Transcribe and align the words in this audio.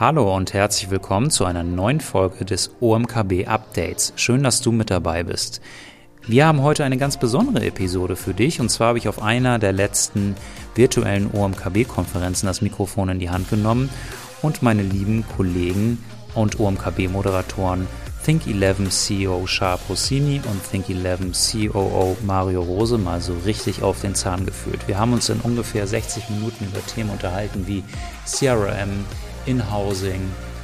Hallo 0.00 0.32
und 0.32 0.52
herzlich 0.52 0.90
willkommen 0.90 1.28
zu 1.28 1.44
einer 1.44 1.64
neuen 1.64 2.00
Folge 2.00 2.44
des 2.44 2.70
OMKB 2.78 3.48
Updates. 3.48 4.12
Schön, 4.14 4.44
dass 4.44 4.60
du 4.60 4.70
mit 4.70 4.92
dabei 4.92 5.24
bist. 5.24 5.60
Wir 6.24 6.46
haben 6.46 6.62
heute 6.62 6.84
eine 6.84 6.98
ganz 6.98 7.16
besondere 7.16 7.66
Episode 7.66 8.14
für 8.14 8.32
dich 8.32 8.60
und 8.60 8.68
zwar 8.68 8.90
habe 8.90 8.98
ich 8.98 9.08
auf 9.08 9.20
einer 9.20 9.58
der 9.58 9.72
letzten 9.72 10.36
virtuellen 10.76 11.28
OMKB-Konferenzen 11.34 12.46
das 12.46 12.62
Mikrofon 12.62 13.08
in 13.08 13.18
die 13.18 13.30
Hand 13.30 13.50
genommen 13.50 13.90
und 14.40 14.62
meine 14.62 14.82
lieben 14.82 15.24
Kollegen 15.36 15.98
und 16.36 16.60
OMKB-Moderatoren 16.60 17.88
Think11 18.24 18.90
CEO 18.90 19.48
Sharp 19.48 19.80
Rossini 19.88 20.40
und 20.48 20.62
Think11 20.62 21.72
COO 21.72 22.16
Mario 22.24 22.62
Rose 22.62 22.98
mal 22.98 23.20
so 23.20 23.32
richtig 23.44 23.82
auf 23.82 24.00
den 24.00 24.14
Zahn 24.14 24.46
gefühlt. 24.46 24.86
Wir 24.86 24.96
haben 25.00 25.12
uns 25.12 25.28
in 25.28 25.40
ungefähr 25.40 25.88
60 25.88 26.30
Minuten 26.30 26.66
über 26.66 26.86
Themen 26.86 27.10
unterhalten 27.10 27.66
wie 27.66 27.82
CRM, 28.26 29.04
in-Housing, 29.48 30.20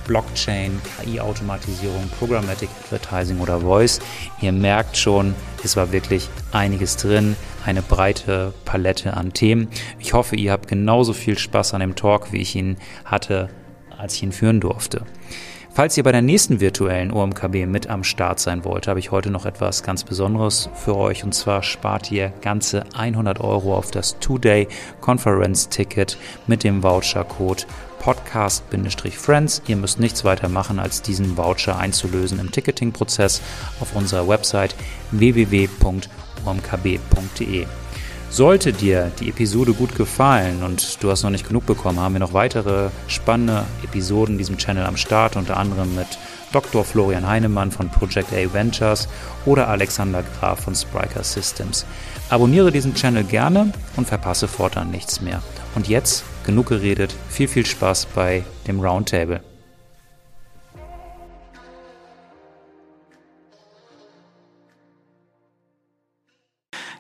Blockchain, 0.07 0.81
KI-Automatisierung, 0.99 2.09
Programmatic 2.19 2.69
Advertising 2.85 3.41
oder 3.41 3.61
Voice. 3.61 4.01
Ihr 4.41 4.53
merkt 4.53 4.97
schon, 4.97 5.35
es 5.65 5.77
war 5.77 5.93
wirklich 5.93 6.29
einiges 6.53 6.97
drin, 6.97 7.37
eine 7.65 7.83
breite 7.83 8.53
Palette 8.65 9.17
an 9.17 9.33
Themen. 9.33 9.69
Ich 9.99 10.13
hoffe, 10.13 10.37
ihr 10.37 10.53
habt 10.53 10.69
genauso 10.69 11.15
viel 11.15 11.39
Spaß 11.39 11.75
an 11.75 11.81
dem 11.81 11.97
Talk, 11.97 12.33
wie 12.33 12.43
ich 12.43 12.55
ihn 12.55 12.77
hatte, 13.05 13.49
als 13.97 14.15
ich 14.15 14.23
ihn 14.23 14.33
führen 14.33 14.61
durfte. 14.61 15.07
Falls 15.77 15.97
ihr 15.97 16.05
bei 16.05 16.13
der 16.13 16.23
nächsten 16.23 16.61
virtuellen 16.61 17.11
OMKB 17.11 17.67
mit 17.67 17.89
am 17.89 18.05
Start 18.05 18.39
sein 18.39 18.65
wollt, 18.65 18.87
habe 18.87 19.01
ich 19.01 19.11
heute 19.11 19.31
noch 19.31 19.45
etwas 19.45 19.83
ganz 19.83 20.05
Besonderes 20.05 20.69
für 20.73 20.97
euch. 20.97 21.25
Und 21.25 21.35
zwar 21.35 21.65
spart 21.65 22.13
ihr 22.13 22.33
ganze 22.43 22.85
100 22.95 23.41
Euro 23.41 23.75
auf 23.77 23.91
das 23.91 24.17
Two-Day-Conference-Ticket 24.21 26.17
mit 26.47 26.63
dem 26.63 26.85
Voucher-Code 26.85 27.65
Podcast-Friends. 28.05 29.63
Ihr 29.67 29.77
müsst 29.77 29.99
nichts 29.99 30.25
weiter 30.25 30.51
machen, 30.51 30.79
als 30.79 31.01
diesen 31.01 31.39
Voucher 31.39 31.79
einzulösen 31.79 32.39
im 32.39 32.53
Ticketing-Prozess 32.53 33.41
auf 33.81 33.97
unserer 33.97 34.29
Website 34.29 34.75
www.omkb.de. 35.11 36.07
Sollte 38.29 38.73
dir 38.75 39.11
die 39.21 39.31
Episode 39.31 39.73
gut 39.73 39.95
gefallen 39.95 40.63
und 40.63 41.03
du 41.03 41.11
hast 41.11 41.23
noch 41.23 41.31
nicht 41.31 41.49
genug 41.49 41.65
bekommen, 41.65 41.99
haben 41.99 42.15
wir 42.15 42.21
noch 42.21 42.35
weitere 42.35 42.91
spannende 43.09 43.65
Episoden 43.83 44.35
in 44.35 44.39
diesem 44.39 44.59
Channel 44.59 44.85
am 44.85 44.99
Start, 44.99 45.37
unter 45.37 45.57
anderem 45.57 45.95
mit 45.95 46.19
Dr. 46.53 46.85
Florian 46.85 47.27
Heinemann 47.27 47.71
von 47.71 47.89
Project 47.89 48.33
A 48.33 48.53
Ventures 48.53 49.09
oder 49.47 49.69
Alexander 49.69 50.23
Graf 50.39 50.61
von 50.61 50.75
Spriker 50.75 51.25
Systems. 51.25 51.87
Abonniere 52.29 52.71
diesen 52.71 52.95
Channel 52.95 53.25
gerne 53.25 53.73
und 53.97 54.09
verpasse 54.09 54.47
fortan 54.47 54.91
nichts 54.91 55.21
mehr. 55.21 55.43
Und 55.75 55.89
jetzt 55.89 56.25
genug 56.45 56.69
geredet, 56.69 57.15
viel, 57.29 57.49
viel 57.49 57.67
Spaß 57.67 58.07
bei 58.07 58.45
dem 58.67 58.81
Roundtable. 58.81 59.43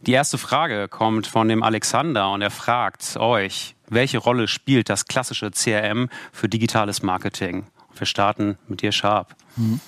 Die 0.06 0.12
erste 0.12 0.36
Frage 0.36 0.88
kommt 0.88 1.26
von 1.26 1.48
dem 1.48 1.62
Alexander 1.62 2.30
und 2.30 2.42
er 2.42 2.50
fragt 2.50 3.16
euch, 3.16 3.74
welche 3.88 4.18
Rolle 4.18 4.48
spielt 4.48 4.90
das 4.90 5.06
klassische 5.06 5.50
CRM 5.50 6.10
für 6.30 6.48
digitales 6.48 7.02
Marketing? 7.02 7.66
Wir 7.96 8.06
starten 8.06 8.58
mit 8.68 8.82
dir, 8.82 8.92
Sharp. 8.92 9.34
Mhm. 9.56 9.80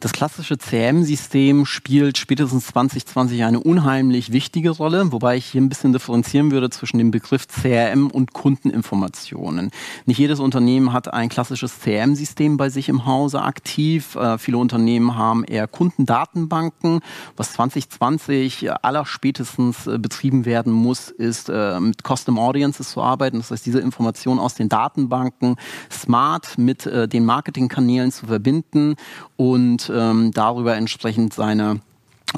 Das 0.00 0.14
klassische 0.14 0.56
CM-System 0.56 1.66
spielt 1.66 2.16
spätestens 2.16 2.68
2020 2.68 3.44
eine 3.44 3.60
unheimlich 3.60 4.32
wichtige 4.32 4.70
Rolle, 4.70 5.12
wobei 5.12 5.36
ich 5.36 5.44
hier 5.44 5.60
ein 5.60 5.68
bisschen 5.68 5.92
differenzieren 5.92 6.50
würde 6.50 6.70
zwischen 6.70 6.96
dem 6.96 7.10
Begriff 7.10 7.46
CRM 7.46 8.10
und 8.10 8.32
Kundeninformationen. 8.32 9.70
Nicht 10.06 10.16
jedes 10.16 10.40
Unternehmen 10.40 10.94
hat 10.94 11.12
ein 11.12 11.28
klassisches 11.28 11.80
CRM-System 11.80 12.56
bei 12.56 12.70
sich 12.70 12.88
im 12.88 13.04
Hause 13.04 13.42
aktiv. 13.42 14.16
Äh, 14.16 14.38
viele 14.38 14.56
Unternehmen 14.56 15.16
haben 15.16 15.44
eher 15.44 15.68
Kundendatenbanken. 15.68 17.00
Was 17.36 17.52
2020 17.52 18.72
allerspätestens 18.82 19.86
äh, 19.86 19.98
betrieben 19.98 20.46
werden 20.46 20.72
muss, 20.72 21.10
ist 21.10 21.50
äh, 21.50 21.78
mit 21.78 22.04
Custom 22.04 22.38
Audiences 22.38 22.92
zu 22.92 23.02
arbeiten. 23.02 23.36
Das 23.36 23.50
heißt, 23.50 23.66
diese 23.66 23.80
Informationen 23.80 24.40
aus 24.40 24.54
den 24.54 24.70
Datenbanken 24.70 25.56
smart 25.90 26.56
mit 26.56 26.86
äh, 26.86 27.06
den 27.06 27.26
Marketingkanälen 27.26 28.10
zu 28.12 28.24
verbinden 28.24 28.96
und 29.36 29.89
ähm, 29.92 30.30
darüber 30.32 30.76
entsprechend 30.76 31.34
seine 31.34 31.80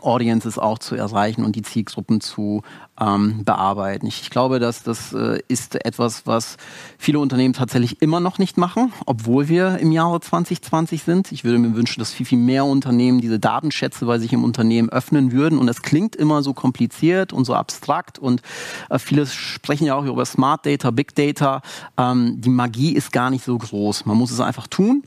Audiences 0.00 0.58
auch 0.58 0.78
zu 0.78 0.94
erreichen 0.94 1.44
und 1.44 1.54
die 1.56 1.62
Zielgruppen 1.62 2.20
zu 2.20 2.62
ähm, 2.98 3.44
bearbeiten. 3.44 4.06
Ich, 4.06 4.22
ich, 4.22 4.30
glaube, 4.30 4.58
dass 4.58 4.82
das 4.82 5.12
äh, 5.12 5.40
ist 5.48 5.84
etwas, 5.84 6.26
was 6.26 6.56
viele 6.98 7.18
Unternehmen 7.18 7.52
tatsächlich 7.52 8.00
immer 8.00 8.20
noch 8.20 8.38
nicht 8.38 8.56
machen, 8.56 8.92
obwohl 9.06 9.48
wir 9.48 9.78
im 9.78 9.92
Jahre 9.92 10.20
2020 10.20 11.02
sind. 11.02 11.32
Ich 11.32 11.44
würde 11.44 11.58
mir 11.58 11.74
wünschen, 11.74 12.00
dass 12.00 12.12
viel, 12.12 12.26
viel 12.26 12.38
mehr 12.38 12.64
Unternehmen 12.64 13.20
diese 13.20 13.38
Datenschätze 13.38 14.06
bei 14.06 14.18
sich 14.18 14.32
im 14.32 14.44
Unternehmen 14.44 14.88
öffnen 14.88 15.32
würden. 15.32 15.58
Und 15.58 15.68
es 15.68 15.82
klingt 15.82 16.16
immer 16.16 16.42
so 16.42 16.54
kompliziert 16.54 17.32
und 17.32 17.44
so 17.44 17.54
abstrakt 17.54 18.18
und 18.18 18.40
äh, 18.88 18.98
viele 18.98 19.26
sprechen 19.26 19.86
ja 19.86 19.94
auch 19.94 20.04
über 20.04 20.24
Smart 20.24 20.64
Data, 20.64 20.90
Big 20.90 21.14
Data. 21.14 21.60
Ähm, 21.98 22.40
die 22.40 22.50
Magie 22.50 22.92
ist 22.92 23.12
gar 23.12 23.30
nicht 23.30 23.44
so 23.44 23.58
groß. 23.58 24.06
Man 24.06 24.16
muss 24.16 24.30
es 24.30 24.40
einfach 24.40 24.66
tun 24.66 25.02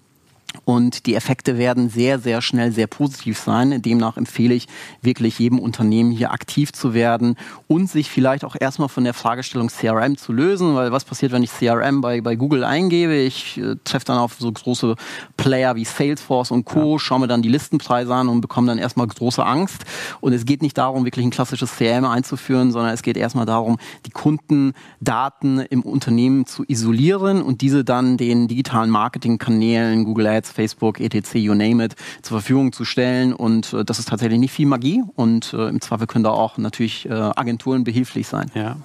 und 0.63 1.05
die 1.05 1.15
Effekte 1.15 1.57
werden 1.57 1.89
sehr, 1.89 2.19
sehr 2.19 2.41
schnell 2.41 2.71
sehr 2.71 2.87
positiv 2.87 3.37
sein. 3.37 3.81
Demnach 3.81 4.17
empfehle 4.17 4.53
ich 4.53 4.67
wirklich 5.01 5.39
jedem 5.39 5.59
Unternehmen 5.59 6.11
hier 6.11 6.31
aktiv 6.31 6.71
zu 6.71 6.93
werden 6.93 7.35
und 7.67 7.89
sich 7.89 8.09
vielleicht 8.09 8.45
auch 8.45 8.55
erstmal 8.59 8.89
von 8.89 9.03
der 9.03 9.13
Fragestellung 9.13 9.69
CRM 9.69 10.17
zu 10.17 10.31
lösen, 10.31 10.75
weil 10.75 10.91
was 10.91 11.05
passiert, 11.05 11.31
wenn 11.31 11.43
ich 11.43 11.51
CRM 11.51 12.01
bei, 12.01 12.21
bei 12.21 12.35
Google 12.35 12.63
eingebe? 12.63 13.15
Ich 13.15 13.57
äh, 13.57 13.75
treffe 13.83 14.05
dann 14.05 14.17
auf 14.17 14.35
so 14.39 14.51
große 14.51 14.95
Player 15.37 15.75
wie 15.75 15.85
Salesforce 15.85 16.51
und 16.51 16.65
Co., 16.65 16.93
ja. 16.93 16.99
schaue 16.99 17.21
mir 17.21 17.27
dann 17.27 17.41
die 17.41 17.49
Listenpreise 17.49 18.13
an 18.13 18.27
und 18.27 18.41
bekomme 18.41 18.67
dann 18.67 18.77
erstmal 18.77 19.07
große 19.07 19.45
Angst. 19.45 19.83
Und 20.21 20.33
es 20.33 20.45
geht 20.45 20.61
nicht 20.61 20.77
darum, 20.77 21.05
wirklich 21.05 21.25
ein 21.25 21.31
klassisches 21.31 21.75
CRM 21.77 22.05
einzuführen, 22.05 22.71
sondern 22.71 22.93
es 22.93 23.01
geht 23.01 23.17
erstmal 23.17 23.45
darum, 23.45 23.77
die 24.05 24.11
Kundendaten 24.11 25.59
im 25.59 25.81
Unternehmen 25.81 26.45
zu 26.45 26.63
isolieren 26.67 27.41
und 27.41 27.61
diese 27.61 27.83
dann 27.83 28.17
den 28.17 28.47
digitalen 28.47 28.89
Marketingkanälen, 28.89 30.05
Google 30.05 30.27
Ads, 30.27 30.44
Ads, 30.45 30.51
Facebook, 30.51 30.99
etc., 30.99 31.35
you 31.35 31.53
name 31.53 31.83
it, 31.83 31.95
zur 32.21 32.39
Verfügung 32.39 32.71
zu 32.71 32.85
stellen. 32.85 33.33
Und 33.33 33.73
äh, 33.73 33.83
das 33.83 33.99
ist 33.99 34.09
tatsächlich 34.09 34.39
nicht 34.39 34.51
viel 34.51 34.67
Magie. 34.67 35.03
Und 35.15 35.53
äh, 35.53 35.67
im 35.67 35.81
Zweifel 35.81 36.07
können 36.07 36.23
da 36.23 36.31
auch 36.31 36.57
natürlich 36.57 37.07
äh, 37.07 37.13
Agenturen 37.13 37.83
behilflich 37.83 38.27
sein. 38.27 38.51
Ja. 38.53 38.77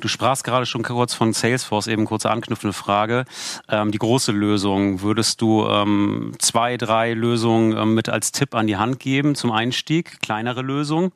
Du 0.00 0.08
sprachst 0.08 0.44
gerade 0.44 0.66
schon 0.66 0.82
kurz 0.82 1.14
von 1.14 1.32
Salesforce, 1.32 1.86
eben 1.86 2.04
kurze 2.04 2.30
anknüpfende 2.30 2.72
Frage. 2.72 3.24
Ähm, 3.68 3.90
die 3.90 3.98
große 3.98 4.32
Lösung, 4.32 5.02
würdest 5.02 5.40
du 5.40 5.66
ähm, 5.66 6.32
zwei, 6.38 6.76
drei 6.76 7.12
Lösungen 7.14 7.76
ähm, 7.76 7.94
mit 7.94 8.08
als 8.08 8.32
Tipp 8.32 8.54
an 8.54 8.66
die 8.66 8.76
Hand 8.76 8.98
geben 8.98 9.34
zum 9.34 9.52
Einstieg? 9.52 10.20
Kleinere 10.20 10.62
Lösungen? 10.62 11.12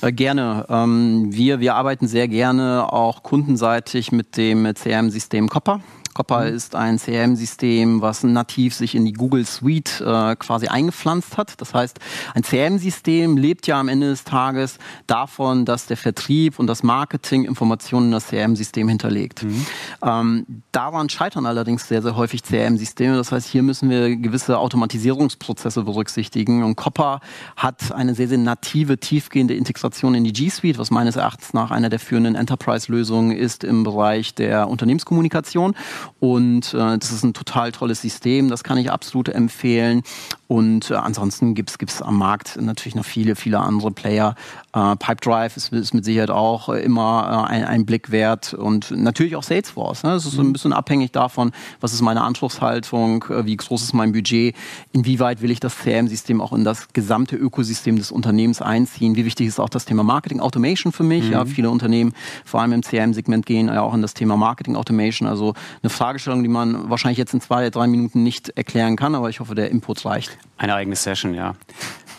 Äh, 0.00 0.12
gerne. 0.12 0.66
Ähm, 0.68 1.32
wir, 1.32 1.60
wir 1.60 1.74
arbeiten 1.74 2.06
sehr 2.06 2.28
gerne 2.28 2.92
auch 2.92 3.22
kundenseitig 3.22 4.12
mit 4.12 4.36
dem 4.36 4.72
CRM-System 4.74 5.48
Copper. 5.48 5.80
Copper 6.14 6.42
mhm. 6.42 6.54
ist 6.54 6.74
ein 6.76 6.98
CRM-System, 6.98 8.00
was 8.00 8.22
nativ 8.22 8.74
sich 8.74 8.94
in 8.94 9.04
die 9.04 9.12
Google 9.12 9.44
Suite 9.44 10.00
äh, 10.00 10.36
quasi 10.36 10.68
eingepflanzt 10.68 11.36
hat. 11.36 11.60
Das 11.60 11.74
heißt, 11.74 11.98
ein 12.34 12.42
CRM-System 12.42 13.36
lebt 13.36 13.66
ja 13.66 13.78
am 13.78 13.88
Ende 13.88 14.08
des 14.08 14.24
Tages 14.24 14.78
davon, 15.06 15.64
dass 15.64 15.86
der 15.86 15.96
Vertrieb 15.96 16.58
und 16.58 16.68
das 16.68 16.82
Marketing 16.82 17.44
Informationen 17.44 18.06
in 18.06 18.12
das 18.12 18.28
CRM-System 18.28 18.88
hinterlegt. 18.88 19.42
Mhm. 19.42 19.66
Ähm, 20.02 20.46
daran 20.72 21.08
scheitern 21.08 21.46
allerdings 21.46 21.88
sehr, 21.88 22.00
sehr 22.02 22.16
häufig 22.16 22.42
CRM-Systeme. 22.42 23.16
Das 23.16 23.32
heißt, 23.32 23.48
hier 23.48 23.62
müssen 23.62 23.90
wir 23.90 24.16
gewisse 24.16 24.58
Automatisierungsprozesse 24.58 25.82
berücksichtigen. 25.82 26.62
Und 26.62 26.76
Copper 26.76 27.20
hat 27.56 27.92
eine 27.92 28.14
sehr, 28.14 28.28
sehr 28.28 28.38
native, 28.38 28.98
tiefgehende 28.98 29.54
Integration 29.54 30.14
in 30.14 30.24
die 30.24 30.32
G 30.32 30.48
Suite, 30.48 30.78
was 30.78 30.90
meines 30.90 31.16
Erachtens 31.16 31.52
nach 31.54 31.70
einer 31.70 31.90
der 31.90 31.98
führenden 31.98 32.36
Enterprise-Lösungen 32.36 33.36
ist 33.36 33.64
im 33.64 33.82
Bereich 33.82 34.34
der 34.34 34.68
Unternehmenskommunikation. 34.68 35.74
Und 36.20 36.74
äh, 36.74 36.98
das 36.98 37.10
ist 37.10 37.24
ein 37.24 37.34
total 37.34 37.72
tolles 37.72 38.02
System, 38.02 38.48
das 38.48 38.64
kann 38.64 38.78
ich 38.78 38.90
absolut 38.90 39.28
empfehlen. 39.28 40.02
Und 40.46 40.90
äh, 40.90 40.94
ansonsten 40.94 41.54
gibt 41.54 41.70
es 41.80 42.02
am 42.02 42.18
Markt 42.18 42.56
natürlich 42.60 42.94
noch 42.94 43.04
viele, 43.04 43.36
viele 43.36 43.60
andere 43.60 43.90
Player. 43.90 44.34
Äh, 44.74 44.96
Pipedrive 44.96 45.56
ist, 45.56 45.72
ist 45.72 45.94
mit 45.94 46.04
Sicherheit 46.04 46.30
auch 46.30 46.68
äh, 46.68 46.82
immer 46.82 47.46
äh, 47.48 47.52
ein, 47.52 47.64
ein 47.64 47.86
Blick 47.86 48.10
wert 48.10 48.54
und 48.54 48.90
natürlich 48.90 49.36
auch 49.36 49.44
Salesforce. 49.44 50.02
Ne? 50.02 50.10
Das 50.10 50.24
ist 50.24 50.32
so 50.32 50.42
ein 50.42 50.48
mhm. 50.48 50.52
bisschen 50.52 50.72
abhängig 50.72 51.12
davon, 51.12 51.52
was 51.80 51.92
ist 51.92 52.02
meine 52.02 52.22
Anspruchshaltung, 52.22 53.24
äh, 53.30 53.46
wie 53.46 53.56
groß 53.56 53.82
ist 53.82 53.92
mein 53.92 54.12
Budget, 54.12 54.56
inwieweit 54.92 55.42
will 55.42 55.50
ich 55.52 55.60
das 55.60 55.78
CRM-System 55.78 56.40
auch 56.40 56.52
in 56.52 56.64
das 56.64 56.88
gesamte 56.92 57.36
Ökosystem 57.36 57.96
des 57.96 58.10
Unternehmens 58.10 58.60
einziehen, 58.60 59.14
wie 59.14 59.24
wichtig 59.24 59.46
ist 59.46 59.60
auch 59.60 59.68
das 59.68 59.84
Thema 59.84 60.02
Marketing 60.02 60.40
Automation 60.40 60.92
für 60.92 61.04
mich. 61.04 61.26
Mhm. 61.26 61.32
Ja, 61.32 61.44
viele 61.44 61.70
Unternehmen, 61.70 62.12
vor 62.44 62.60
allem 62.60 62.72
im 62.72 62.82
CRM-Segment, 62.82 63.46
gehen 63.46 63.68
ja 63.68 63.82
auch 63.82 63.94
in 63.94 64.02
das 64.02 64.14
Thema 64.14 64.36
Marketing 64.36 64.74
Automation. 64.74 65.28
Also 65.28 65.54
eine 65.82 65.90
Fragestellung, 65.90 66.42
die 66.42 66.48
man 66.48 66.90
wahrscheinlich 66.90 67.18
jetzt 67.18 67.32
in 67.32 67.40
zwei, 67.40 67.70
drei 67.70 67.86
Minuten 67.86 68.24
nicht 68.24 68.50
erklären 68.50 68.96
kann, 68.96 69.14
aber 69.14 69.30
ich 69.30 69.38
hoffe, 69.38 69.54
der 69.54 69.70
Input 69.70 70.04
reicht. 70.04 70.36
Eine 70.56 70.74
eigene 70.74 70.96
Session, 70.96 71.34
ja. 71.34 71.54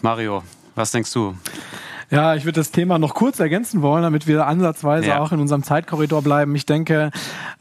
Mario, 0.02 0.44
was 0.76 0.92
denkst 0.92 1.12
du? 1.12 1.36
Ja, 2.12 2.36
ich 2.36 2.46
würde 2.46 2.60
das 2.60 2.72
Thema 2.72 3.00
noch 3.00 3.16
kurz 3.16 3.40
ergänzen 3.40 3.82
wollen, 3.82 4.04
damit 4.04 4.28
wir 4.28 4.46
ansatzweise 4.46 5.08
ja. 5.08 5.20
auch 5.20 5.32
in 5.32 5.40
unserem 5.40 5.64
Zeitkorridor 5.64 6.22
bleiben. 6.22 6.54
Ich 6.56 6.66
denke, 6.66 7.10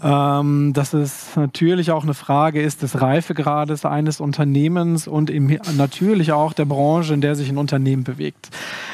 ähm, 0.03 0.73
dass 0.75 0.93
es 0.93 1.35
natürlich 1.37 1.91
auch 1.91 2.03
eine 2.03 2.15
Frage 2.15 2.61
ist 2.61 2.83
des 2.83 3.01
Reifegrades 3.01 3.87
eines 3.87 4.21
Unternehmens 4.21 5.09
und 5.09 5.31
im, 5.31 5.59
natürlich 5.77 6.33
auch 6.33 6.53
der 6.53 6.67
Branche, 6.67 7.15
in 7.15 7.23
der 7.23 7.37
sich 7.37 7.49
ein 7.49 7.57
Unternehmen 7.57 8.05
bewegt. 8.05 8.51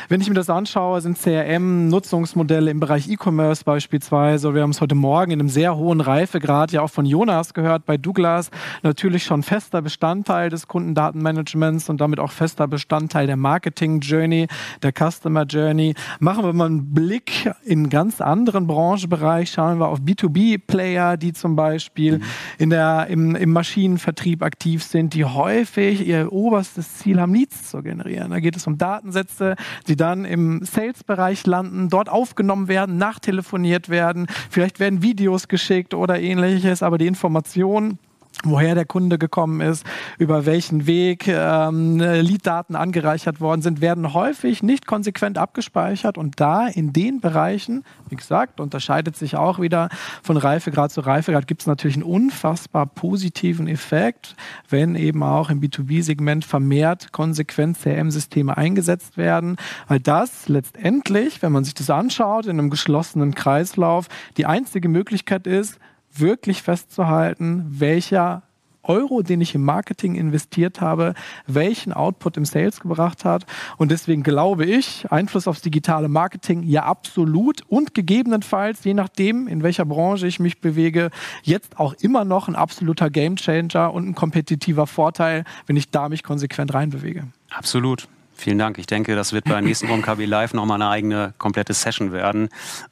Wenn 0.08 0.20
ich 0.20 0.29
mir 0.29 0.35
das 0.35 0.50
anschaue, 0.50 1.00
sind 1.00 1.19
CRM-Nutzungsmodelle 1.19 2.70
im 2.70 2.81
Bereich 2.81 3.08
E-Commerce 3.08 3.64
beispielsweise, 3.64 4.55
wir 4.55 4.62
haben 4.62 4.70
es 4.70 4.81
heute 4.81 4.94
Morgen 4.94 5.32
in 5.32 5.41
einem 5.41 5.49
sehr 5.49 5.76
hohen 5.76 6.00
Reifegrad 6.00 6.73
ja 6.73 6.82
auch 6.82 6.91
von 6.91 7.06
Jonas 7.06 7.55
gehört 7.55 7.87
bei 7.87 7.96
Douglas, 7.96 8.50
natürlich 8.82 9.25
schon 9.25 9.43
fester 9.43 9.82
Bestandteil 9.82 10.49
des 10.49 10.69
Kundendatenmanagements 10.69 11.88
und 11.88 12.00
damit 12.00 12.20
auch 12.20 12.32
fester 12.32 12.69
Bestandteil 12.69 13.26
der 13.26 13.37
Marketing-Journey, 13.37 14.46
der 14.82 14.93
Customer 14.93 15.39
Journey. 15.44 15.94
Machen 16.19 16.44
wir 16.44 16.52
mal 16.52 16.66
einen 16.66 16.92
Blick 16.92 17.50
in 17.64 17.81
einen 17.81 17.90
ganz 17.90 18.20
anderen 18.20 18.66
Branchenbereich, 18.66 19.50
schauen 19.50 19.78
wir 19.78 19.88
auf 19.88 20.00
B2B-Player, 20.00 21.16
die 21.16 21.32
zum 21.32 21.56
Beispiel 21.56 22.19
mhm. 22.19 22.22
in 22.58 22.70
der, 22.70 23.06
im, 23.08 23.34
im 23.34 23.52
Maschinenvertrieb 23.52 24.42
aktiv 24.42 24.82
sind, 24.82 25.14
die 25.14 25.25
häufig 25.25 26.06
ihr 26.06 26.32
oberstes 26.32 26.98
Ziel 26.98 27.20
haben, 27.20 27.34
Leads 27.34 27.70
zu 27.70 27.82
generieren. 27.82 28.31
Da 28.31 28.40
geht 28.40 28.56
es 28.56 28.66
um 28.66 28.78
Datensätze, 28.78 29.56
die 29.88 29.96
dann 29.96 30.25
im 30.25 30.64
Sales-Bereich 30.64 31.46
landen, 31.46 31.88
dort 31.88 32.08
aufgenommen 32.08 32.69
werden, 32.69 32.98
nachtelefoniert 32.98 33.88
werden, 33.88 34.26
vielleicht 34.50 34.81
werden 34.81 35.02
Videos 35.02 35.48
geschickt 35.48 35.94
oder 35.94 36.20
ähnliches, 36.20 36.82
aber 36.82 36.98
die 36.98 37.06
Information 37.06 37.98
woher 38.44 38.75
der 38.75 38.84
Kunde 38.84 39.19
gekommen 39.19 39.60
ist, 39.60 39.84
über 40.19 40.46
welchen 40.46 40.87
Weg 40.87 41.28
ähm, 41.28 41.98
Lead-Daten 41.98 42.76
angereichert 42.76 43.40
worden 43.40 43.62
sind, 43.62 43.81
werden 43.81 44.14
häufig 44.14 44.62
nicht 44.62 44.87
konsequent 44.87 45.38
abgespeichert. 45.38 46.16
Und 46.19 46.40
da 46.40 46.66
in 46.66 46.92
den 46.92 47.20
Bereichen, 47.20 47.84
wie 48.08 48.16
gesagt, 48.16 48.60
unterscheidet 48.60 49.16
sich 49.16 49.37
auch 49.37 49.60
wieder 49.60 49.88
von 50.22 50.37
Reifegrad 50.37 50.90
zu 50.90 51.00
Reifegrad, 51.00 51.46
gibt 51.46 51.62
es 51.62 51.66
natürlich 51.66 51.96
einen 51.96 52.04
unfassbar 52.04 52.87
positiven 52.87 53.69
Effekt, 53.69 54.37
wenn 54.69 54.94
eben 54.94 55.22
auch 55.22 55.50
im 55.50 55.60
B2B-Segment 55.60 56.44
vermehrt 56.44 57.12
konsequent 57.12 57.78
CRM-Systeme 57.78 58.56
eingesetzt 58.56 59.16
werden, 59.16 59.56
weil 59.88 60.00
das 60.00 60.48
letztendlich, 60.48 61.43
wenn 61.43 61.52
man 61.52 61.64
sich 61.64 61.75
das 61.75 61.90
anschaut, 61.90 62.46
in 62.46 62.58
einem 62.58 62.70
geschlossenen 62.70 63.34
Kreislauf, 63.34 64.08
die 64.36 64.46
einzige 64.46 64.88
Möglichkeit 64.88 65.46
ist, 65.46 65.78
wirklich 66.12 66.62
festzuhalten, 66.62 67.66
welcher 67.68 68.42
Euro, 68.82 69.22
den 69.22 69.40
ich 69.40 69.54
im 69.54 69.62
Marketing 69.62 70.14
investiert 70.14 70.80
habe, 70.80 71.14
welchen 71.46 71.92
Output 71.92 72.36
im 72.36 72.44
Sales 72.44 72.80
gebracht 72.80 73.24
hat. 73.24 73.44
Und 73.76 73.90
deswegen 73.90 74.22
glaube 74.22 74.64
ich, 74.64 75.10
Einfluss 75.10 75.46
aufs 75.46 75.60
digitale 75.60 76.08
Marketing 76.08 76.62
ja 76.62 76.84
absolut 76.84 77.62
und 77.68 77.94
gegebenenfalls, 77.94 78.84
je 78.84 78.94
nachdem, 78.94 79.46
in 79.48 79.62
welcher 79.62 79.84
Branche 79.84 80.26
ich 80.26 80.40
mich 80.40 80.60
bewege, 80.60 81.10
jetzt 81.42 81.78
auch 81.78 81.94
immer 82.00 82.24
noch 82.24 82.48
ein 82.48 82.56
absoluter 82.56 83.10
Gamechanger 83.10 83.92
und 83.92 84.08
ein 84.08 84.14
kompetitiver 84.14 84.86
Vorteil, 84.86 85.44
wenn 85.66 85.76
ich 85.76 85.90
da 85.90 86.08
mich 86.08 86.22
konsequent 86.22 86.72
reinbewege. 86.74 87.24
Absolut. 87.50 88.08
Vielen 88.34 88.58
Dank. 88.58 88.78
Ich 88.78 88.86
denke, 88.86 89.14
das 89.14 89.34
wird 89.34 89.44
bei 89.44 89.60
nächsten 89.60 89.90
OMKB 89.90 90.24
Live 90.24 90.54
nochmal 90.54 90.80
eine 90.80 90.90
eigene 90.90 91.34
komplette 91.36 91.74
Session 91.74 92.10
werden. 92.10 92.48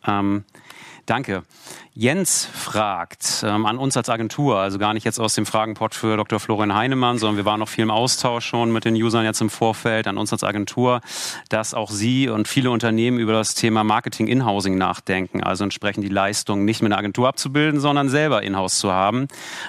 Ähm, 0.06 0.44
danke. 1.06 1.42
Jens 2.00 2.44
fragt 2.44 3.42
ähm, 3.44 3.66
an 3.66 3.76
uns 3.76 3.96
als 3.96 4.08
Agentur, 4.08 4.56
also 4.58 4.78
gar 4.78 4.94
nicht 4.94 5.02
jetzt 5.02 5.18
aus 5.18 5.34
dem 5.34 5.46
Fragenpot 5.46 5.96
für 5.96 6.16
Dr. 6.16 6.38
Florian 6.38 6.72
Heinemann, 6.72 7.18
sondern 7.18 7.38
wir 7.38 7.44
waren 7.44 7.58
noch 7.58 7.68
viel 7.68 7.82
im 7.82 7.90
Austausch 7.90 8.46
schon 8.46 8.70
mit 8.70 8.84
den 8.84 8.94
Usern 8.94 9.24
jetzt 9.24 9.40
im 9.40 9.50
Vorfeld, 9.50 10.06
an 10.06 10.16
uns 10.16 10.32
als 10.32 10.44
Agentur, 10.44 11.00
dass 11.48 11.74
auch 11.74 11.90
Sie 11.90 12.28
und 12.28 12.46
viele 12.46 12.70
Unternehmen 12.70 13.18
über 13.18 13.32
das 13.32 13.56
Thema 13.56 13.82
Marketing 13.82 14.28
Inhousing 14.28 14.78
nachdenken, 14.78 15.42
also 15.42 15.64
entsprechend 15.64 16.04
die 16.04 16.08
Leistung 16.08 16.64
nicht 16.64 16.82
mit 16.82 16.92
einer 16.92 17.00
Agentur 17.00 17.26
abzubilden, 17.26 17.80
sondern 17.80 18.08
selber 18.08 18.44
Inhouse 18.44 18.78
zu 18.78 18.92
haben. 18.92 19.26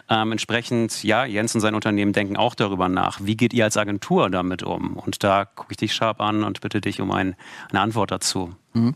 Ähm, 0.07 0.31
entsprechend, 0.31 1.03
ja, 1.03 1.25
Jens 1.25 1.55
und 1.55 1.61
sein 1.61 1.73
Unternehmen 1.73 2.13
denken 2.13 2.37
auch 2.37 2.53
darüber 2.53 2.89
nach. 2.89 3.17
Wie 3.23 3.37
geht 3.37 3.55
ihr 3.55 3.63
als 3.63 3.75
Agentur 3.75 4.29
damit 4.29 4.61
um? 4.61 4.97
Und 4.97 5.23
da 5.23 5.45
gucke 5.45 5.71
ich 5.71 5.77
dich 5.77 5.95
scharf 5.95 6.19
an 6.19 6.43
und 6.43 6.61
bitte 6.61 6.79
dich 6.79 7.01
um 7.01 7.09
ein, 7.09 7.35
eine 7.71 7.81
Antwort 7.81 8.11
dazu. 8.11 8.53
Mhm. 8.73 8.95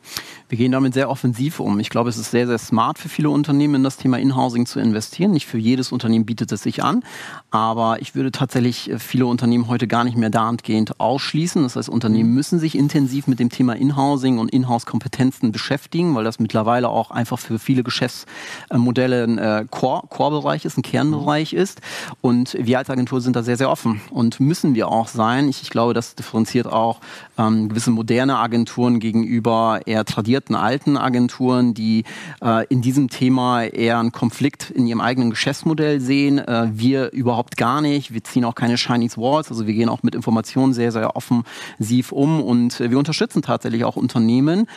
Wir 0.49 0.57
gehen 0.57 0.71
damit 0.71 0.93
sehr 0.93 1.09
offensiv 1.09 1.59
um. 1.59 1.79
Ich 1.79 1.89
glaube, 1.89 2.09
es 2.09 2.17
ist 2.17 2.31
sehr, 2.31 2.45
sehr 2.45 2.57
smart 2.57 2.99
für 2.99 3.09
viele 3.09 3.22
Unternehmen 3.29 3.75
in 3.75 3.83
das 3.83 3.97
Thema 3.97 4.17
Inhousing 4.17 4.65
zu 4.65 4.79
investieren. 4.79 5.31
Nicht 5.31 5.47
für 5.47 5.57
jedes 5.57 5.91
Unternehmen 5.91 6.25
bietet 6.25 6.51
es 6.51 6.63
sich 6.63 6.83
an, 6.83 7.03
aber 7.51 8.01
ich 8.01 8.15
würde 8.15 8.31
tatsächlich 8.31 8.89
äh, 8.89 8.99
viele 8.99 9.25
Unternehmen 9.25 9.67
heute 9.67 9.87
gar 9.87 10.03
nicht 10.03 10.17
mehr 10.17 10.29
dahingehend 10.29 10.99
ausschließen. 10.99 11.63
Das 11.63 11.75
heißt, 11.75 11.89
Unternehmen 11.89 12.29
mhm. 12.29 12.35
müssen 12.35 12.59
sich 12.59 12.77
intensiv 12.77 13.27
mit 13.27 13.39
dem 13.39 13.49
Thema 13.49 13.73
Inhousing 13.73 14.39
und 14.39 14.51
Inhouse-Kompetenzen 14.51 15.51
beschäftigen, 15.51 16.15
weil 16.15 16.23
das 16.23 16.39
mittlerweile 16.39 16.89
auch 16.89 17.11
einfach 17.11 17.39
für 17.39 17.59
viele 17.59 17.83
Geschäftsmodelle 17.83 19.23
ein 19.23 19.37
äh, 19.37 19.65
Core-Bereich 19.69 20.65
ist, 20.65 20.77
ein 20.77 20.81
Kernbereich 20.81 21.53
ist. 21.53 21.81
Und 22.21 22.57
wir 22.59 22.77
als 22.77 22.89
Agentur 22.89 23.21
sind 23.21 23.35
da 23.35 23.43
sehr, 23.43 23.57
sehr 23.57 23.69
offen 23.69 24.01
und 24.09 24.39
müssen 24.39 24.75
wir 24.75 24.87
auch 24.87 25.07
sein. 25.07 25.49
Ich, 25.49 25.61
ich 25.61 25.69
glaube, 25.69 25.93
das 25.93 26.15
differenziert 26.15 26.67
auch 26.67 26.99
ähm, 27.37 27.69
gewisse 27.69 27.91
moderne 27.91 28.37
Agenturen 28.37 28.99
gegenüber 28.99 29.81
eher 29.85 30.05
tradierten 30.05 30.55
alten 30.55 30.97
Agenturen, 30.97 31.73
die 31.73 32.03
äh, 32.41 32.65
in 32.67 32.81
diesem 32.81 33.09
Thema 33.13 33.63
eher 33.63 33.99
einen 33.99 34.11
Konflikt 34.11 34.71
in 34.71 34.87
ihrem 34.87 34.99
eigenen 34.99 35.29
Geschäftsmodell 35.29 36.01
sehen. 36.01 36.39
Äh, 36.39 36.69
wir 36.73 37.11
überhaupt 37.13 37.57
gar 37.57 37.79
nicht. 37.79 38.13
Wir 38.13 38.23
ziehen 38.23 38.43
auch 38.43 38.55
keine 38.55 38.75
Chinese 38.77 39.17
Walls. 39.17 39.49
Also 39.49 39.67
wir 39.67 39.73
gehen 39.73 39.87
auch 39.87 40.01
mit 40.01 40.15
Informationen 40.15 40.73
sehr, 40.73 40.91
sehr 40.91 41.15
offensiv 41.15 42.11
um 42.11 42.41
und 42.41 42.79
wir 42.79 42.97
unterstützen 42.97 43.41
tatsächlich 43.43 43.85
auch 43.85 43.95
Unternehmen 43.95 44.67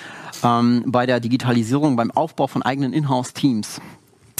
ähm, 0.44 0.84
bei 0.86 1.06
der 1.06 1.20
Digitalisierung, 1.20 1.96
beim 1.96 2.10
Aufbau 2.10 2.46
von 2.46 2.62
eigenen 2.62 2.92
Inhouse-Teams. 2.92 3.80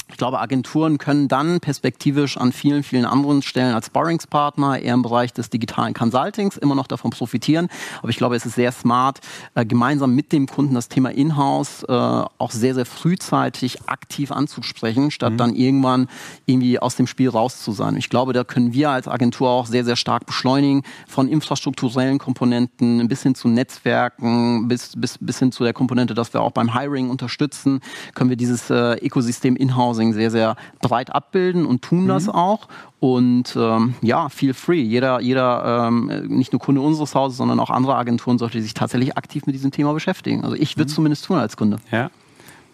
Ich 0.09 0.15
glaube, 0.15 0.39
Agenturen 0.39 0.97
können 0.97 1.27
dann 1.27 1.59
perspektivisch 1.59 2.37
an 2.37 2.53
vielen, 2.53 2.83
vielen 2.83 3.05
anderen 3.05 3.41
Stellen 3.41 3.75
als 3.75 3.87
Sparringspartner 3.87 4.79
eher 4.79 4.93
im 4.93 5.01
Bereich 5.01 5.33
des 5.33 5.49
digitalen 5.49 5.93
Consultings 5.93 6.55
immer 6.55 6.75
noch 6.75 6.87
davon 6.87 7.11
profitieren. 7.11 7.67
Aber 7.99 8.09
ich 8.09 8.15
glaube, 8.17 8.35
es 8.37 8.45
ist 8.45 8.55
sehr 8.55 8.71
smart, 8.71 9.19
äh, 9.55 9.65
gemeinsam 9.65 10.15
mit 10.15 10.31
dem 10.31 10.47
Kunden 10.47 10.75
das 10.75 10.87
Thema 10.87 11.09
Inhouse 11.09 11.83
äh, 11.83 11.91
auch 11.91 12.51
sehr, 12.51 12.73
sehr 12.73 12.85
frühzeitig 12.85 13.83
aktiv 13.87 14.31
anzusprechen, 14.31 15.11
statt 15.11 15.33
mhm. 15.33 15.37
dann 15.37 15.55
irgendwann 15.55 16.07
irgendwie 16.45 16.79
aus 16.79 16.95
dem 16.95 17.05
Spiel 17.05 17.29
raus 17.29 17.61
zu 17.61 17.73
sein. 17.73 17.97
Ich 17.97 18.09
glaube, 18.09 18.31
da 18.31 18.45
können 18.45 18.71
wir 18.71 18.89
als 18.91 19.09
Agentur 19.09 19.49
auch 19.49 19.65
sehr, 19.65 19.83
sehr 19.83 19.97
stark 19.97 20.25
beschleunigen, 20.25 20.83
von 21.05 21.27
infrastrukturellen 21.27 22.17
Komponenten 22.17 23.09
bis 23.09 23.23
hin 23.23 23.35
zu 23.35 23.49
Netzwerken, 23.49 24.69
bis, 24.69 24.93
bis, 24.95 25.17
bis 25.19 25.39
hin 25.39 25.51
zu 25.51 25.65
der 25.65 25.73
Komponente, 25.73 26.13
dass 26.13 26.33
wir 26.33 26.41
auch 26.41 26.51
beim 26.51 26.73
Hiring 26.73 27.09
unterstützen, 27.09 27.81
können 28.15 28.29
wir 28.29 28.37
dieses 28.37 28.69
äh, 28.69 28.95
Ökosystem 29.05 29.57
Inhouse 29.57 29.96
Housing 29.97 30.13
sehr, 30.13 30.31
sehr 30.31 30.55
breit 30.81 31.13
abbilden 31.13 31.65
und 31.65 31.81
tun 31.81 32.03
mhm. 32.03 32.07
das 32.07 32.29
auch. 32.29 32.67
Und 32.99 33.55
ähm, 33.55 33.95
ja, 34.01 34.29
feel 34.29 34.53
free. 34.53 34.81
Jeder, 34.81 35.19
jeder 35.21 35.87
ähm, 35.87 36.27
nicht 36.27 36.51
nur 36.51 36.59
Kunde 36.59 36.81
unseres 36.81 37.13
Hauses, 37.15 37.37
sondern 37.37 37.59
auch 37.59 37.69
andere 37.69 37.95
Agenturen 37.95 38.37
sollte 38.37 38.61
sich 38.61 38.73
tatsächlich 38.73 39.17
aktiv 39.17 39.45
mit 39.45 39.55
diesem 39.55 39.71
Thema 39.71 39.93
beschäftigen. 39.93 40.43
Also 40.43 40.55
ich 40.55 40.77
würde 40.77 40.87
es 40.87 40.93
mhm. 40.93 40.95
zumindest 40.95 41.25
tun 41.25 41.37
als 41.37 41.57
Kunde. 41.57 41.77
Ja. 41.91 42.09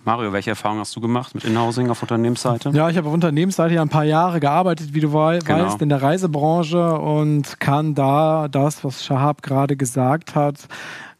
Mario, 0.06 0.34
welche 0.34 0.50
Erfahrungen 0.50 0.82
hast 0.82 0.94
du 0.98 1.00
gemacht 1.00 1.34
mit 1.34 1.46
Inhousing 1.46 1.90
auf 1.90 2.02
Unternehmensseite? 2.02 2.72
Ja, 2.72 2.90
ich 2.90 2.98
habe 2.98 3.08
auf 3.08 3.14
Unternehmensseite 3.14 3.76
ja 3.76 3.82
ein 3.82 3.88
paar 3.88 4.04
Jahre 4.04 4.42
gearbeitet, 4.42 4.94
wie 4.94 5.00
du 5.00 5.08
genau. 5.08 5.40
weißt, 5.48 5.82
in 5.82 5.88
der 5.88 6.02
Reisebranche 6.02 7.00
und 7.00 7.58
kann 7.62 7.96
da 7.96 8.50
das, 8.50 8.84
was 8.84 9.06
Shahab 9.06 9.42
gerade 9.42 9.78
gesagt 9.78 10.36
hat, 10.36 10.68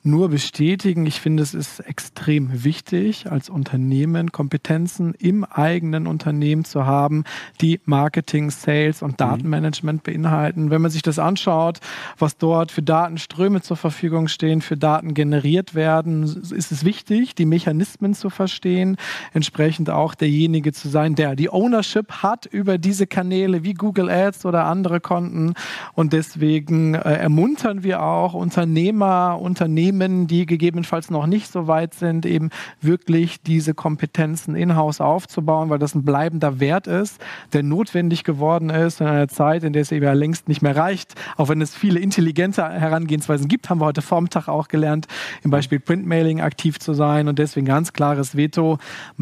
nur 0.04 0.30
bestätigen. 0.30 1.06
Ich 1.06 1.22
finde, 1.22 1.42
es 1.44 1.54
ist 1.54 1.80
extrem 1.80 2.64
wichtig, 2.64 3.32
als 3.32 3.50
Unternehmen 3.50 4.32
Kompetenzen 4.32 5.14
im 5.14 5.46
eigenen 5.46 6.08
Unternehmen 6.08 6.66
zu 6.66 6.86
haben, 6.86 7.24
die 7.62 7.80
Marketing, 7.86 8.52
Sales 8.52 9.02
und 9.02 9.12
mhm. 9.12 9.18
Datenmanagement 9.18 10.04
beinhalten. 10.04 10.70
Wenn 10.70 10.82
man 10.82 10.92
sich 10.92 11.02
das 11.02 11.20
anschaut, 11.20 11.80
was 12.18 12.38
dort 12.38 12.72
für 12.72 12.82
Datenströme 12.82 13.62
zur 13.62 13.78
Verfügung 13.78 14.28
stehen, 14.28 14.62
für 14.62 14.76
Daten 14.76 15.14
generiert 15.14 15.74
werden, 15.74 16.24
ist 16.24 16.72
es 16.72 16.84
wichtig, 16.84 17.36
die 17.36 17.46
Mechanismen 17.46 18.14
zu 18.14 18.30
verstehen, 18.30 18.98
entsprechend 19.34 19.90
auch 19.90 20.16
derjenige 20.16 20.74
zu 20.74 20.90
sein, 20.90 21.16
der 21.16 21.36
die 21.36 21.50
Ownership 21.50 22.12
hat 22.24 22.46
über 22.46 22.78
diese 22.78 23.08
Kanäle 23.08 23.64
wie 23.64 23.74
Google 23.74 24.10
Ads 24.10 24.46
oder 24.46 24.66
andere 24.66 25.00
Konten. 25.00 25.54
Und 25.94 26.12
deswegen 26.12 26.96
äh, 26.96 27.00
ermuntern 27.00 27.84
wir 27.84 28.04
auch 28.04 28.34
Unternehmer, 28.34 29.40
Unternehmen, 29.40 29.93
Unternehmen, 29.94 30.28
die 30.28 30.46
gegebenenfalls 30.46 31.10
noch 31.10 31.28
nicht 31.28 31.52
so 31.52 31.68
weit 31.68 31.94
sind, 31.94 32.26
eben 32.26 32.50
wirklich 32.82 33.42
diese 33.42 33.74
Kompetenzen 33.74 34.56
in-house 34.56 35.02
aufzubauen, 35.02 35.70
weil 35.70 35.80
das 35.80 35.96
ein 35.96 36.04
bleibender 36.04 36.60
Wert 36.60 36.88
ist, 36.88 37.22
der 37.54 37.64
notwendig 37.64 38.24
geworden 38.24 38.70
ist 38.70 39.02
in 39.02 39.08
einer 39.08 39.28
Zeit, 39.28 39.64
in 39.64 39.74
der 39.74 39.82
es 39.82 39.92
eben 39.92 40.06
ja 40.06 40.14
längst 40.14 40.48
nicht 40.48 40.62
mehr 40.62 40.76
reicht. 40.76 41.14
Auch 41.38 41.50
wenn 41.50 41.62
es 41.62 41.76
viele 41.76 42.00
intelligente 42.00 42.68
Herangehensweisen 42.68 43.48
gibt, 43.48 43.70
haben 43.70 43.80
wir 43.82 43.86
heute 43.86 44.02
Vormittag 44.02 44.48
auch 44.48 44.68
gelernt, 44.68 45.08
im 45.44 45.52
Beispiel 45.52 45.80
Printmailing 45.80 46.42
aktiv 46.42 46.80
zu 46.80 46.94
sein 46.94 47.28
und 47.28 47.40
deswegen 47.40 47.66
ganz 47.66 47.94
klares 47.94 48.36
Veto, 48.36 48.78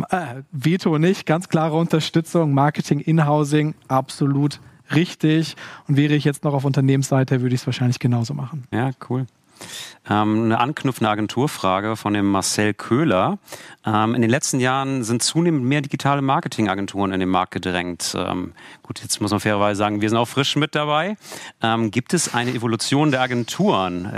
äh, 0.09 0.41
Veto 0.51 0.97
nicht, 0.97 1.25
ganz 1.25 1.49
klare 1.49 1.77
Unterstützung, 1.77 2.53
Marketing, 2.53 2.99
In-Housing, 2.99 3.75
absolut 3.87 4.59
richtig. 4.93 5.55
Und 5.87 5.97
wäre 5.97 6.13
ich 6.13 6.23
jetzt 6.23 6.43
noch 6.43 6.53
auf 6.53 6.65
Unternehmensseite, 6.65 7.41
würde 7.41 7.55
ich 7.55 7.61
es 7.61 7.67
wahrscheinlich 7.67 7.99
genauso 7.99 8.33
machen. 8.33 8.63
Ja, 8.71 8.91
cool. 9.09 9.25
Ähm, 10.09 10.45
eine 10.45 10.59
anknüpfende 10.59 11.09
Agenturfrage 11.09 11.95
von 11.95 12.13
dem 12.13 12.25
Marcel 12.25 12.73
Köhler. 12.73 13.37
Ähm, 13.85 14.15
in 14.15 14.21
den 14.21 14.29
letzten 14.29 14.59
Jahren 14.59 15.03
sind 15.03 15.21
zunehmend 15.23 15.63
mehr 15.63 15.81
digitale 15.81 16.21
Marketingagenturen 16.21 17.11
in 17.11 17.19
den 17.19 17.29
Markt 17.29 17.51
gedrängt. 17.51 18.15
Ähm, 18.17 18.53
gut, 18.83 19.01
jetzt 19.01 19.21
muss 19.21 19.31
man 19.31 19.39
fairerweise 19.39 19.77
sagen, 19.77 20.01
wir 20.01 20.09
sind 20.09 20.17
auch 20.17 20.27
frisch 20.27 20.55
mit 20.55 20.75
dabei. 20.75 21.17
Ähm, 21.61 21.91
gibt 21.91 22.13
es 22.13 22.33
eine 22.33 22.51
Evolution 22.51 23.11
der 23.11 23.21
Agenturen? 23.21 24.11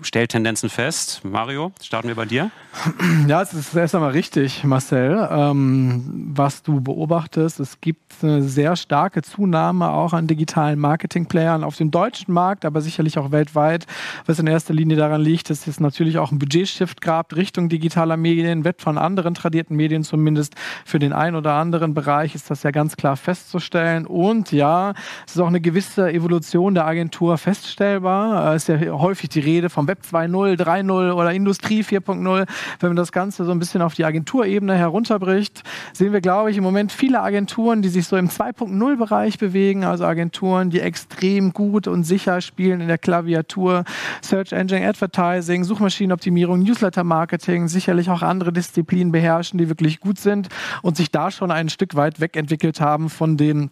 Stellt 0.00 0.30
Tendenzen 0.30 0.70
fest. 0.70 1.20
Mario, 1.22 1.70
starten 1.82 2.08
wir 2.08 2.14
bei 2.14 2.24
dir. 2.24 2.50
Ja, 3.28 3.42
es 3.42 3.52
ist 3.52 3.74
erst 3.74 3.94
einmal 3.94 4.10
richtig, 4.10 4.64
Marcel, 4.64 5.28
ähm, 5.30 6.30
was 6.34 6.62
du 6.62 6.80
beobachtest. 6.80 7.60
Es 7.60 7.80
gibt 7.80 8.12
eine 8.22 8.42
sehr 8.42 8.74
starke 8.74 9.22
Zunahme 9.22 9.90
auch 9.90 10.12
an 10.12 10.26
digitalen 10.26 10.78
Marketingplayern 10.78 11.62
auf 11.62 11.76
dem 11.76 11.90
deutschen 11.90 12.32
Markt, 12.32 12.64
aber 12.64 12.80
sicherlich 12.80 13.18
auch 13.18 13.30
weltweit, 13.30 13.86
was 14.26 14.38
in 14.38 14.46
erster 14.46 14.74
Linie 14.74 14.96
daran 14.96 15.20
liegt, 15.20 15.50
dass 15.50 15.66
es 15.66 15.78
natürlich 15.78 16.18
auch 16.18 16.32
ein 16.32 16.38
Budgetshift 16.38 17.00
gab 17.00 17.36
Richtung 17.36 17.68
digitaler 17.68 18.16
Medien, 18.16 18.64
wird 18.64 18.82
von 18.82 18.98
anderen 18.98 19.34
tradierten 19.34 19.76
Medien 19.76 20.02
zumindest 20.02 20.54
für 20.84 20.98
den 20.98 21.12
einen 21.12 21.36
oder 21.36 21.54
anderen 21.54 21.94
Bereich 21.94 22.34
ist 22.34 22.50
das 22.50 22.62
ja 22.62 22.70
ganz 22.70 22.96
klar 22.96 23.16
festzustellen. 23.16 24.06
Und 24.06 24.52
ja, 24.52 24.94
es 25.26 25.34
ist 25.34 25.40
auch 25.40 25.46
eine 25.46 25.60
gewisse 25.60 26.12
Evolution 26.12 26.74
der 26.74 26.86
Agentur 26.86 27.38
feststellbar. 27.38 28.54
Es 28.54 28.68
ist 28.68 28.80
ja 28.80 28.92
häufig 28.92 29.28
die 29.28 29.40
Rede 29.40 29.70
vom 29.82 29.88
Web 29.88 30.02
2.0, 30.08 30.60
3.0 30.60 31.12
oder 31.12 31.32
Industrie 31.32 31.82
4.0 31.82 32.46
wenn 32.80 32.90
man 32.90 32.96
das 32.96 33.12
Ganze 33.12 33.44
so 33.44 33.50
ein 33.50 33.58
bisschen 33.58 33.82
auf 33.82 33.94
die 33.94 34.04
Agenturebene 34.04 34.76
herunterbricht, 34.76 35.62
sehen 35.92 36.12
wir, 36.12 36.20
glaube 36.20 36.50
ich, 36.50 36.56
im 36.56 36.62
Moment 36.62 36.92
viele 36.92 37.20
Agenturen, 37.20 37.82
die 37.82 37.88
sich 37.88 38.06
so 38.06 38.16
im 38.16 38.28
2.0-Bereich 38.28 39.38
bewegen, 39.38 39.84
also 39.84 40.04
Agenturen, 40.04 40.70
die 40.70 40.80
extrem 40.80 41.52
gut 41.52 41.86
und 41.88 42.04
sicher 42.04 42.40
spielen 42.40 42.80
in 42.80 42.88
der 42.88 42.98
Klaviatur, 42.98 43.84
Search 44.20 44.52
Engine 44.52 44.86
Advertising, 44.86 45.64
Suchmaschinenoptimierung, 45.64 46.62
Newsletter-Marketing, 46.62 47.68
sicherlich 47.68 48.10
auch 48.10 48.22
andere 48.22 48.52
Disziplinen 48.52 49.12
beherrschen, 49.12 49.58
die 49.58 49.68
wirklich 49.68 50.00
gut 50.00 50.18
sind 50.18 50.48
und 50.82 50.96
sich 50.96 51.10
da 51.10 51.30
schon 51.30 51.50
ein 51.50 51.68
Stück 51.68 51.96
weit 51.96 52.20
wegentwickelt 52.20 52.80
haben 52.80 53.10
von 53.10 53.36
den 53.36 53.70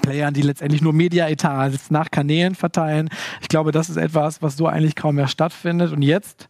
Playern, 0.00 0.34
die 0.34 0.42
letztendlich 0.42 0.80
nur 0.80 0.92
Media-Etats 0.92 1.90
nach 1.90 2.10
Kanälen 2.10 2.54
verteilen. 2.54 3.10
Ich 3.40 3.48
glaube, 3.48 3.72
das 3.72 3.90
ist 3.90 3.96
etwas, 3.96 4.42
was 4.42 4.56
so 4.56 4.66
eigentlich 4.66 4.96
kaum 4.96 5.16
mehr 5.16 5.28
stattfindet. 5.28 5.92
Und 5.92 6.02
jetzt 6.02 6.48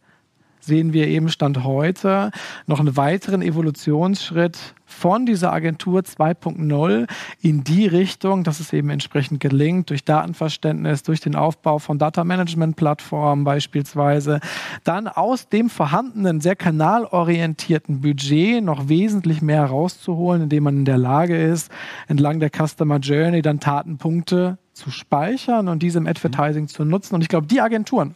sehen 0.65 0.93
wir 0.93 1.07
eben 1.07 1.29
Stand 1.29 1.63
heute 1.63 2.31
noch 2.67 2.79
einen 2.79 2.95
weiteren 2.95 3.41
Evolutionsschritt 3.41 4.57
von 4.85 5.25
dieser 5.25 5.51
Agentur 5.51 6.01
2.0 6.01 7.07
in 7.41 7.63
die 7.63 7.87
Richtung, 7.87 8.43
dass 8.43 8.59
es 8.59 8.71
eben 8.71 8.89
entsprechend 8.89 9.39
gelingt, 9.39 9.89
durch 9.89 10.05
Datenverständnis, 10.05 11.03
durch 11.03 11.19
den 11.19 11.35
Aufbau 11.35 11.79
von 11.79 11.97
Data 11.97 12.23
Management 12.23 12.75
Plattformen 12.75 13.43
beispielsweise, 13.43 14.39
dann 14.83 15.07
aus 15.07 15.49
dem 15.49 15.69
vorhandenen, 15.69 16.41
sehr 16.41 16.55
kanalorientierten 16.55 18.01
Budget 18.01 18.63
noch 18.63 18.87
wesentlich 18.87 19.41
mehr 19.41 19.65
rauszuholen, 19.65 20.43
indem 20.43 20.63
man 20.63 20.77
in 20.77 20.85
der 20.85 20.97
Lage 20.97 21.35
ist, 21.35 21.71
entlang 22.07 22.39
der 22.39 22.49
Customer 22.49 22.99
Journey 22.99 23.41
dann 23.41 23.59
Tatenpunkte 23.59 24.57
zu 24.73 24.91
speichern 24.91 25.67
und 25.67 25.83
diese 25.83 25.97
im 25.99 26.07
Advertising 26.07 26.67
zu 26.67 26.85
nutzen. 26.85 27.15
Und 27.15 27.21
ich 27.21 27.29
glaube, 27.29 27.47
die 27.47 27.61
Agenturen, 27.61 28.15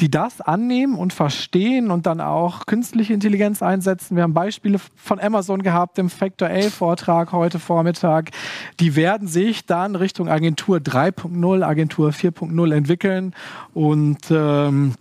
die 0.00 0.10
das 0.10 0.40
annehmen 0.40 0.94
und 0.94 1.12
verstehen 1.12 1.90
und 1.90 2.06
dann 2.06 2.20
auch 2.20 2.66
künstliche 2.66 3.12
Intelligenz 3.12 3.62
einsetzen. 3.62 4.16
Wir 4.16 4.22
haben 4.22 4.34
Beispiele 4.34 4.78
von 4.96 5.18
Amazon 5.18 5.62
gehabt 5.62 5.98
im 5.98 6.08
Factor 6.08 6.48
A-Vortrag 6.48 7.32
heute 7.32 7.58
Vormittag. 7.58 8.30
Die 8.78 8.94
werden 8.94 9.26
sich 9.26 9.66
dann 9.66 9.96
Richtung 9.96 10.28
Agentur 10.28 10.78
3.0, 10.78 11.64
Agentur 11.64 12.10
4.0 12.10 12.74
entwickeln 12.74 13.34
und 13.74 14.30
ähm, 14.30 14.94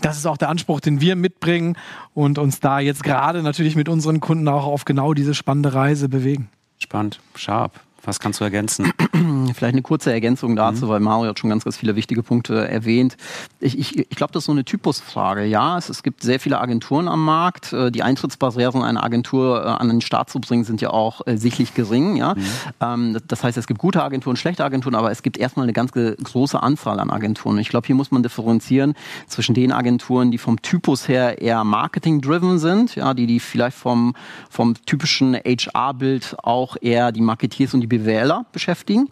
das 0.00 0.18
ist 0.18 0.26
auch 0.26 0.36
der 0.36 0.48
Anspruch, 0.48 0.80
den 0.80 1.00
wir 1.00 1.16
mitbringen 1.16 1.76
und 2.14 2.38
uns 2.38 2.60
da 2.60 2.80
jetzt 2.80 3.04
gerade 3.04 3.42
natürlich 3.42 3.76
mit 3.76 3.88
unseren 3.88 4.20
Kunden 4.20 4.48
auch 4.48 4.66
auf 4.66 4.84
genau 4.84 5.14
diese 5.14 5.34
spannende 5.34 5.74
Reise 5.74 6.08
bewegen. 6.08 6.48
Spannend, 6.78 7.20
scharf. 7.34 7.72
Was 8.06 8.20
kannst 8.20 8.40
du 8.40 8.44
ergänzen? 8.44 8.92
Vielleicht 9.54 9.74
eine 9.74 9.82
kurze 9.82 10.12
Ergänzung 10.12 10.56
dazu, 10.56 10.86
mhm. 10.86 10.90
weil 10.90 11.00
Mario 11.00 11.30
hat 11.30 11.38
schon 11.38 11.50
ganz, 11.50 11.64
ganz 11.64 11.76
viele 11.76 11.96
wichtige 11.96 12.22
Punkte 12.22 12.68
erwähnt. 12.68 13.16
Ich, 13.60 13.78
ich, 13.78 13.98
ich 13.98 14.10
glaube, 14.10 14.32
das 14.32 14.42
ist 14.42 14.46
so 14.46 14.52
eine 14.52 14.64
Typusfrage. 14.64 15.44
Ja, 15.44 15.78
es, 15.78 15.88
es 15.88 16.02
gibt 16.02 16.22
sehr 16.22 16.40
viele 16.40 16.60
Agenturen 16.60 17.08
am 17.08 17.24
Markt. 17.24 17.72
Äh, 17.72 17.90
die 17.90 18.02
Eintrittsbarrieren 18.02 18.82
einer 18.82 19.02
Agentur 19.04 19.64
äh, 19.64 19.68
an 19.68 19.88
den 19.88 20.00
Start 20.00 20.30
zu 20.30 20.40
bringen, 20.40 20.64
sind 20.64 20.80
ja 20.80 20.90
auch 20.90 21.26
äh, 21.26 21.36
sichtlich 21.36 21.74
gering. 21.74 22.16
Ja? 22.16 22.34
Mhm. 22.34 22.44
Ähm, 22.80 23.18
das 23.26 23.42
heißt, 23.42 23.56
es 23.56 23.66
gibt 23.66 23.80
gute 23.80 24.02
Agenturen, 24.02 24.36
schlechte 24.36 24.64
Agenturen, 24.64 24.94
aber 24.94 25.10
es 25.10 25.22
gibt 25.22 25.38
erstmal 25.38 25.64
eine 25.64 25.72
ganz 25.72 25.92
große 25.92 26.62
Anzahl 26.62 27.00
an 27.00 27.10
Agenturen. 27.10 27.58
Ich 27.58 27.68
glaube, 27.68 27.86
hier 27.86 27.96
muss 27.96 28.10
man 28.10 28.22
differenzieren 28.22 28.94
zwischen 29.26 29.54
den 29.54 29.72
Agenturen, 29.72 30.30
die 30.30 30.38
vom 30.38 30.60
Typus 30.62 31.08
her 31.08 31.40
eher 31.40 31.64
marketing-driven 31.64 32.58
sind, 32.58 32.94
ja, 32.94 33.14
die, 33.14 33.26
die 33.26 33.40
vielleicht 33.40 33.76
vom, 33.76 34.14
vom 34.50 34.74
typischen 34.86 35.34
HR-Bild 35.34 36.36
auch 36.42 36.76
eher 36.80 37.12
die 37.12 37.20
Marketeers 37.20 37.74
und 37.74 37.80
die 37.80 37.86
BWLer 37.98 38.46
beschäftigen. 38.52 39.08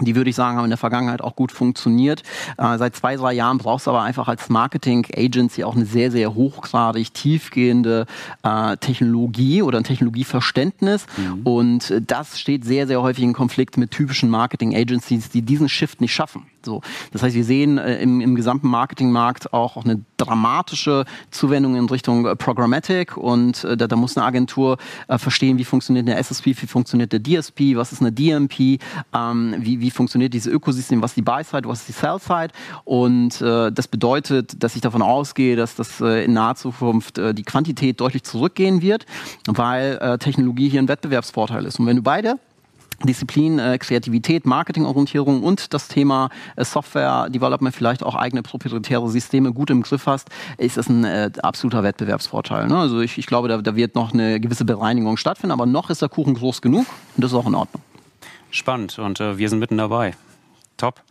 Die 0.00 0.14
würde 0.14 0.30
ich 0.30 0.36
sagen, 0.36 0.56
haben 0.56 0.64
in 0.64 0.70
der 0.70 0.78
Vergangenheit 0.78 1.20
auch 1.20 1.34
gut 1.34 1.50
funktioniert. 1.50 2.22
Äh, 2.56 2.78
seit 2.78 2.94
zwei, 2.94 3.16
drei 3.16 3.32
Jahren 3.32 3.58
brauchst 3.58 3.86
du 3.86 3.90
aber 3.90 4.02
einfach 4.02 4.28
als 4.28 4.48
Marketing-Agency 4.48 5.64
auch 5.64 5.74
eine 5.74 5.86
sehr, 5.86 6.10
sehr 6.10 6.34
hochgradig 6.34 7.12
tiefgehende 7.14 8.06
äh, 8.44 8.76
Technologie 8.76 9.62
oder 9.62 9.78
ein 9.78 9.84
Technologieverständnis. 9.84 11.06
Mhm. 11.16 11.40
Und 11.42 12.02
das 12.06 12.38
steht 12.38 12.64
sehr, 12.64 12.86
sehr 12.86 13.02
häufig 13.02 13.24
in 13.24 13.32
Konflikt 13.32 13.76
mit 13.76 13.90
typischen 13.90 14.30
Marketing-Agencies, 14.30 15.30
die 15.30 15.42
diesen 15.42 15.68
Shift 15.68 16.00
nicht 16.00 16.14
schaffen. 16.14 16.46
So, 16.64 16.82
das 17.12 17.22
heißt, 17.22 17.34
wir 17.34 17.44
sehen 17.44 17.78
äh, 17.78 18.00
im, 18.02 18.20
im 18.20 18.34
gesamten 18.34 18.68
Marketingmarkt 18.68 19.52
auch, 19.52 19.76
auch 19.76 19.84
eine 19.84 20.00
dramatische 20.16 21.04
Zuwendung 21.30 21.76
in 21.76 21.86
Richtung 21.86 22.26
äh, 22.26 22.36
Programmatic 22.36 23.16
und 23.16 23.64
äh, 23.64 23.76
da, 23.76 23.86
da, 23.86 23.96
muss 23.96 24.16
eine 24.16 24.26
Agentur 24.26 24.78
äh, 25.06 25.18
verstehen, 25.18 25.58
wie 25.58 25.64
funktioniert 25.64 26.08
eine 26.08 26.16
SSP, 26.16 26.46
wie 26.60 26.66
funktioniert 26.66 27.12
der 27.12 27.22
DSP, 27.22 27.76
was 27.76 27.92
ist 27.92 28.00
eine 28.00 28.12
DMP, 28.12 28.80
ähm, 29.14 29.54
wie, 29.58 29.80
wie 29.80 29.90
funktioniert 29.90 30.34
dieses 30.34 30.52
Ökosystem, 30.52 31.02
was 31.02 31.12
ist 31.12 31.16
die 31.16 31.22
Buy-Side, 31.22 31.68
was 31.68 31.80
ist 31.80 31.88
die 31.88 31.92
Sell-Side 31.92 32.52
und 32.84 33.40
äh, 33.40 33.70
das 33.70 33.88
bedeutet, 33.88 34.62
dass 34.62 34.74
ich 34.74 34.80
davon 34.80 35.02
ausgehe, 35.02 35.56
dass 35.56 35.76
das 35.76 36.00
äh, 36.00 36.24
in 36.24 36.32
naher 36.32 36.56
Zukunft 36.56 37.18
die 37.18 37.42
Quantität 37.42 38.00
deutlich 38.00 38.22
zurückgehen 38.22 38.82
wird, 38.82 39.06
weil 39.46 40.18
Technologie 40.18 40.68
hier 40.68 40.80
ein 40.80 40.88
Wettbewerbsvorteil 40.88 41.64
ist. 41.66 41.78
Und 41.78 41.86
wenn 41.86 41.96
du 41.96 42.02
beide 42.02 42.38
Disziplin, 43.04 43.58
äh, 43.58 43.78
Kreativität, 43.78 44.44
Marketingorientierung 44.44 45.42
und 45.42 45.72
das 45.72 45.88
Thema 45.88 46.30
äh, 46.56 46.64
Software 46.64 47.28
Development, 47.30 47.74
vielleicht 47.74 48.02
auch 48.02 48.14
eigene 48.14 48.42
proprietäre 48.42 49.08
Systeme 49.08 49.52
gut 49.52 49.70
im 49.70 49.82
Griff 49.82 50.06
hast, 50.06 50.28
ist 50.56 50.76
das 50.76 50.88
ein 50.88 51.04
äh, 51.04 51.30
absoluter 51.42 51.82
Wettbewerbsvorteil. 51.82 52.66
Ne? 52.66 52.76
Also 52.76 53.00
ich, 53.00 53.18
ich 53.18 53.26
glaube, 53.26 53.48
da, 53.48 53.58
da 53.58 53.76
wird 53.76 53.94
noch 53.94 54.12
eine 54.12 54.40
gewisse 54.40 54.64
Bereinigung 54.64 55.16
stattfinden, 55.16 55.52
aber 55.52 55.66
noch 55.66 55.90
ist 55.90 56.02
der 56.02 56.08
Kuchen 56.08 56.34
groß 56.34 56.60
genug 56.60 56.86
und 57.16 57.24
das 57.24 57.32
ist 57.32 57.38
auch 57.38 57.46
in 57.46 57.54
Ordnung. 57.54 57.82
Spannend 58.50 58.98
und 58.98 59.20
äh, 59.20 59.38
wir 59.38 59.48
sind 59.48 59.58
mitten 59.58 59.76
dabei. 59.76 60.14
Top. 60.78 61.02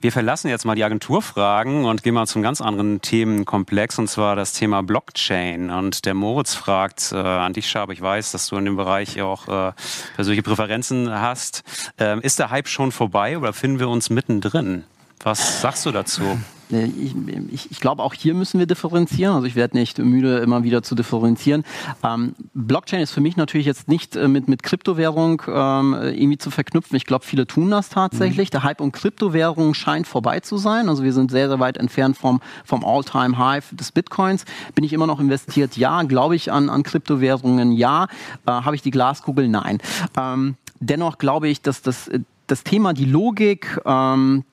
Wir 0.00 0.12
verlassen 0.12 0.48
jetzt 0.48 0.66
mal 0.66 0.74
die 0.74 0.84
Agenturfragen 0.84 1.86
und 1.86 2.02
gehen 2.02 2.12
mal 2.14 2.26
zum 2.26 2.42
ganz 2.42 2.60
anderen 2.60 3.00
Themenkomplex 3.00 3.98
und 3.98 4.08
zwar 4.08 4.36
das 4.36 4.52
Thema 4.52 4.82
Blockchain. 4.82 5.70
Und 5.70 6.04
der 6.04 6.14
Moritz 6.14 6.54
fragt 6.54 7.12
äh, 7.12 7.16
an 7.16 7.54
dich, 7.54 7.68
Schab, 7.68 7.90
ich 7.90 8.02
weiß, 8.02 8.32
dass 8.32 8.48
du 8.48 8.56
in 8.56 8.66
dem 8.66 8.76
Bereich 8.76 9.22
auch 9.22 9.48
äh, 9.48 9.72
persönliche 10.16 10.42
Präferenzen 10.42 11.10
hast. 11.10 11.64
Ähm, 11.98 12.20
ist 12.20 12.38
der 12.38 12.50
Hype 12.50 12.68
schon 12.68 12.92
vorbei 12.92 13.38
oder 13.38 13.52
finden 13.52 13.78
wir 13.78 13.88
uns 13.88 14.10
mittendrin? 14.10 14.84
Was 15.22 15.62
sagst 15.62 15.86
du 15.86 15.90
dazu? 15.90 16.38
Äh, 16.70 16.86
ich, 16.86 17.14
ich, 17.50 17.70
ich 17.70 17.80
glaube, 17.80 18.02
auch 18.02 18.14
hier 18.14 18.34
müssen 18.34 18.58
wir 18.58 18.66
differenzieren. 18.66 19.34
Also 19.34 19.46
ich 19.46 19.54
werde 19.54 19.76
nicht 19.76 19.98
müde, 19.98 20.38
immer 20.38 20.64
wieder 20.64 20.82
zu 20.82 20.94
differenzieren. 20.94 21.64
Ähm, 22.02 22.34
Blockchain 22.54 23.00
ist 23.00 23.12
für 23.12 23.20
mich 23.20 23.36
natürlich 23.36 23.66
jetzt 23.66 23.88
nicht 23.88 24.16
äh, 24.16 24.28
mit, 24.28 24.48
mit 24.48 24.62
Kryptowährung 24.62 25.42
ähm, 25.48 25.94
irgendwie 25.94 26.38
zu 26.38 26.50
verknüpfen. 26.50 26.96
Ich 26.96 27.06
glaube, 27.06 27.24
viele 27.24 27.46
tun 27.46 27.70
das 27.70 27.88
tatsächlich. 27.88 28.48
Mhm. 28.48 28.52
Der 28.52 28.62
Hype 28.62 28.80
um 28.80 28.92
Kryptowährung 28.92 29.74
scheint 29.74 30.06
vorbei 30.06 30.40
zu 30.40 30.56
sein. 30.56 30.88
Also 30.88 31.02
wir 31.02 31.12
sind 31.12 31.30
sehr, 31.30 31.48
sehr 31.48 31.60
weit 31.60 31.76
entfernt 31.76 32.16
vom, 32.16 32.40
vom 32.64 32.84
All-Time-High 32.84 33.70
des 33.72 33.92
Bitcoins. 33.92 34.44
Bin 34.74 34.84
ich 34.84 34.92
immer 34.92 35.06
noch 35.06 35.20
investiert? 35.20 35.76
Ja. 35.76 36.02
Glaube 36.02 36.36
ich 36.36 36.52
an, 36.52 36.70
an 36.70 36.82
Kryptowährungen? 36.82 37.72
Ja. 37.72 38.04
Äh, 38.46 38.50
Habe 38.50 38.76
ich 38.76 38.82
die 38.82 38.90
Glaskugel? 38.90 39.48
Nein. 39.48 39.78
Ähm, 40.16 40.56
dennoch 40.80 41.18
glaube 41.18 41.48
ich, 41.48 41.62
dass 41.62 41.82
das, 41.82 42.08
äh, 42.08 42.20
das 42.46 42.62
Thema, 42.64 42.92
die 42.92 43.06
Logik, 43.06 43.80
ähm, 43.84 44.44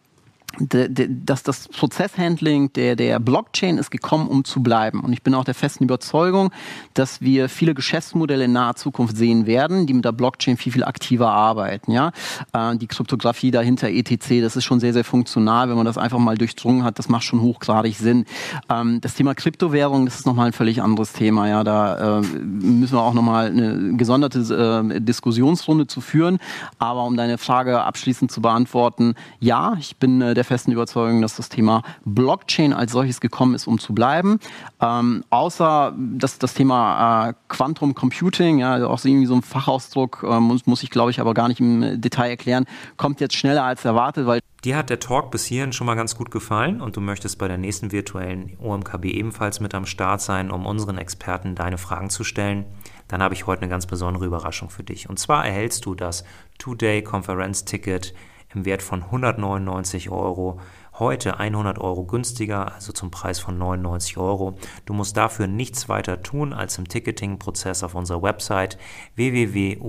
dass 0.60 1.44
das 1.44 1.68
Prozesshandling 1.70 2.74
der, 2.74 2.96
der 2.96 3.20
Blockchain 3.20 3.78
ist 3.78 3.90
gekommen, 3.90 4.28
um 4.28 4.44
zu 4.44 4.62
bleiben. 4.62 5.00
Und 5.02 5.14
ich 5.14 5.24
bin 5.24 5.34
auch 5.34 5.46
der 5.46 5.54
festen 5.54 5.86
Überzeugung, 5.86 6.52
dass 6.94 7.22
wir 7.22 7.50
viele 7.50 7.74
Geschäftsmodelle 7.74 8.46
in 8.46 8.52
naher 8.52 8.76
Zukunft 8.76 9.16
sehen 9.16 9.46
werden, 9.46 9.88
die 9.88 9.94
mit 9.94 10.06
der 10.06 10.12
Blockchain 10.12 10.58
viel, 10.58 10.74
viel 10.74 10.84
aktiver 10.84 11.32
arbeiten. 11.32 11.92
Ja? 11.92 12.12
Äh, 12.54 12.78
die 12.78 12.88
Kryptographie 12.88 13.52
dahinter, 13.52 13.90
etc., 13.90 14.42
das 14.42 14.56
ist 14.56 14.66
schon 14.66 14.80
sehr, 14.80 14.94
sehr 14.94 15.04
funktional, 15.04 15.70
wenn 15.70 15.78
man 15.78 15.86
das 15.86 15.98
einfach 15.98 16.20
mal 16.20 16.38
durchdrungen 16.38 16.84
hat, 16.84 17.00
das 17.00 17.08
macht 17.10 17.24
schon 17.24 17.42
hochgradig 17.42 17.98
Sinn. 17.98 18.26
Ähm, 18.70 19.00
das 19.02 19.14
Thema 19.14 19.34
Kryptowährung, 19.36 20.06
das 20.06 20.16
ist 20.16 20.26
nochmal 20.26 20.48
ein 20.48 20.54
völlig 20.54 20.82
anderes 20.82 21.14
Thema. 21.14 21.48
Ja? 21.48 21.64
Da 21.64 22.20
äh, 22.20 22.22
müssen 22.22 22.96
wir 22.96 23.02
auch 23.02 23.14
nochmal 23.14 23.48
eine 23.48 23.96
gesonderte 23.96 24.40
äh, 24.40 25.00
Diskussionsrunde 25.00 25.88
zu 25.88 26.02
führen. 26.02 26.40
Aber 26.78 27.06
um 27.06 27.16
deine 27.16 27.38
Frage 27.38 27.82
abschließend 27.82 28.32
zu 28.32 28.42
beantworten, 28.42 29.16
ja, 29.40 29.76
ich 29.80 29.98
bin 29.98 30.20
der 30.20 30.41
der 30.42 30.46
festen 30.46 30.72
Überzeugung, 30.72 31.22
dass 31.22 31.36
das 31.36 31.50
Thema 31.50 31.84
Blockchain 32.04 32.74
als 32.74 32.92
solches 32.92 33.22
gekommen 33.22 33.54
ist, 33.54 33.68
um 33.68 33.78
zu 33.78 33.94
bleiben. 33.94 34.40
Ähm, 34.82 35.24
außer 35.30 35.94
dass 35.98 36.40
das 36.40 36.56
Thema 36.56 37.30
äh, 37.30 37.34
Quantum 37.48 37.94
Computing, 37.94 38.58
ja, 38.58 38.88
auch 38.88 39.04
irgendwie 39.06 39.28
so 39.28 39.36
ein 39.36 39.44
Fachausdruck, 39.44 40.26
äh, 40.28 40.40
muss, 40.40 40.66
muss 40.66 40.82
ich 40.82 40.90
glaube 40.90 41.12
ich 41.12 41.20
aber 41.20 41.36
gar 41.36 41.48
nicht 41.48 41.60
im 41.60 42.02
Detail 42.02 42.30
erklären, 42.30 42.66
kommt 42.98 43.22
jetzt 43.22 43.36
schneller 43.36 43.64
als 43.64 43.86
erwartet, 43.86 44.26
weil 44.26 44.42
Dir 44.64 44.78
hat 44.78 44.92
der 44.92 45.00
Talk 45.00 45.32
bis 45.32 45.46
hierhin 45.46 45.74
schon 45.74 45.88
mal 45.88 45.96
ganz 45.96 46.16
gut 46.16 46.30
gefallen 46.30 46.82
und 46.82 46.96
du 46.96 47.02
möchtest 47.02 47.40
bei 47.40 47.48
der 47.48 47.58
nächsten 47.58 47.92
virtuellen 47.92 48.58
OMKB 48.60 49.06
ebenfalls 49.06 49.60
mit 49.60 49.74
am 49.74 49.88
Start 49.88 50.22
sein, 50.22 50.52
um 50.52 50.68
unseren 50.68 51.00
Experten 51.00 51.56
deine 51.56 51.80
Fragen 51.80 52.12
zu 52.12 52.24
stellen, 52.24 52.66
dann 53.08 53.24
habe 53.24 53.34
ich 53.34 53.48
heute 53.48 53.64
eine 53.64 53.72
ganz 53.72 53.88
besondere 53.88 54.26
Überraschung 54.26 54.70
für 54.70 54.84
dich. 54.84 55.10
Und 55.10 55.18
zwar 55.18 55.46
erhältst 55.46 55.86
du 55.86 55.96
das 55.96 56.24
Two-Day-Konferenz-Ticket 56.60 58.14
im 58.54 58.66
Wert 58.66 58.82
von 58.82 59.04
199 59.04 60.10
Euro. 60.10 60.60
Heute 61.00 61.40
100 61.40 61.80
Euro 61.80 62.04
günstiger, 62.06 62.74
also 62.74 62.92
zum 62.92 63.12
Preis 63.12 63.40
von 63.40 63.58
99 63.58 64.18
Euro. 64.18 64.58
Du 64.86 64.92
musst 64.94 65.16
dafür 65.18 65.48
nichts 65.48 65.90
weiter 65.90 66.22
tun, 66.22 66.54
als 66.54 66.78
im 66.78 66.88
Ticketing-Prozess 66.88 67.84
auf 67.84 67.96
unserer 67.96 68.22
Website 68.22 68.78
www.omkb.de 69.16 69.80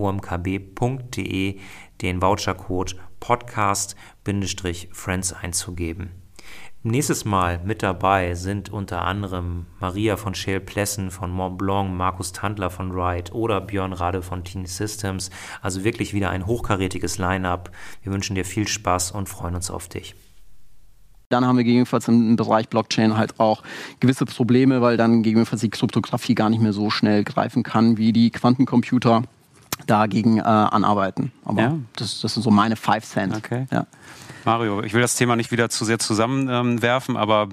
den 2.01 2.23
Vouchercode 2.23 2.97
Podcast-Friends 3.21 5.33
einzugeben. 5.33 6.22
Nächstes 6.85 7.25
Mal 7.25 7.61
mit 7.65 7.85
dabei 7.85 8.35
sind 8.35 8.73
unter 8.73 9.03
anderem 9.03 9.67
Maria 9.79 10.17
von 10.17 10.35
Shale 10.35 10.59
Plessen 10.59 11.13
von 11.13 11.31
Mont 11.31 11.57
Blanc, 11.57 11.97
Markus 11.97 12.33
Tandler 12.33 12.71
von 12.71 12.91
Ride 12.91 13.33
oder 13.33 13.61
Björn 13.61 13.93
Rade 13.93 14.21
von 14.21 14.43
Teen 14.43 14.67
Systems. 14.67 15.31
Also 15.61 15.85
wirklich 15.85 16.13
wieder 16.13 16.31
ein 16.31 16.45
hochkarätiges 16.45 17.19
Line-up. 17.19 17.71
Wir 18.03 18.13
wünschen 18.13 18.35
dir 18.35 18.45
viel 18.45 18.67
Spaß 18.67 19.13
und 19.13 19.29
freuen 19.29 19.55
uns 19.55 19.71
auf 19.71 19.87
dich. 19.87 20.17
Dann 21.29 21.47
haben 21.47 21.57
wir 21.57 21.63
gegebenenfalls 21.63 22.09
im 22.09 22.35
Bereich 22.35 22.69
Blockchain 22.69 23.17
halt 23.17 23.39
auch 23.39 23.63
gewisse 24.01 24.25
Probleme, 24.25 24.83
weil 24.83 24.97
dann 24.97 25.23
gegebenenfalls 25.23 25.61
die 25.61 25.71
Kryptographie 25.71 26.35
gar 26.35 26.51
nicht 26.51 26.61
mehr 26.61 26.73
so 26.73 26.91
schnell 26.91 27.23
greifen 27.23 27.63
kann, 27.63 27.97
wie 27.97 28.13
die 28.13 28.31
Quantencomputer 28.31 29.23
dagegen 29.87 30.39
äh, 30.39 30.43
anarbeiten. 30.43 31.33
Aber 31.45 31.63
ja. 31.63 31.79
das, 31.97 32.21
das 32.21 32.35
sind 32.35 32.43
so 32.43 32.51
meine 32.51 32.75
Five 32.75 33.05
Cent. 33.05 33.37
Okay. 33.37 33.67
Ja. 33.71 33.87
Mario, 34.45 34.83
ich 34.83 34.93
will 34.93 35.01
das 35.01 35.15
Thema 35.15 35.37
nicht 35.37 35.53
wieder 35.53 35.69
zu 35.69 35.85
sehr 35.85 35.99
zusammenwerfen, 35.99 37.17
aber 37.17 37.49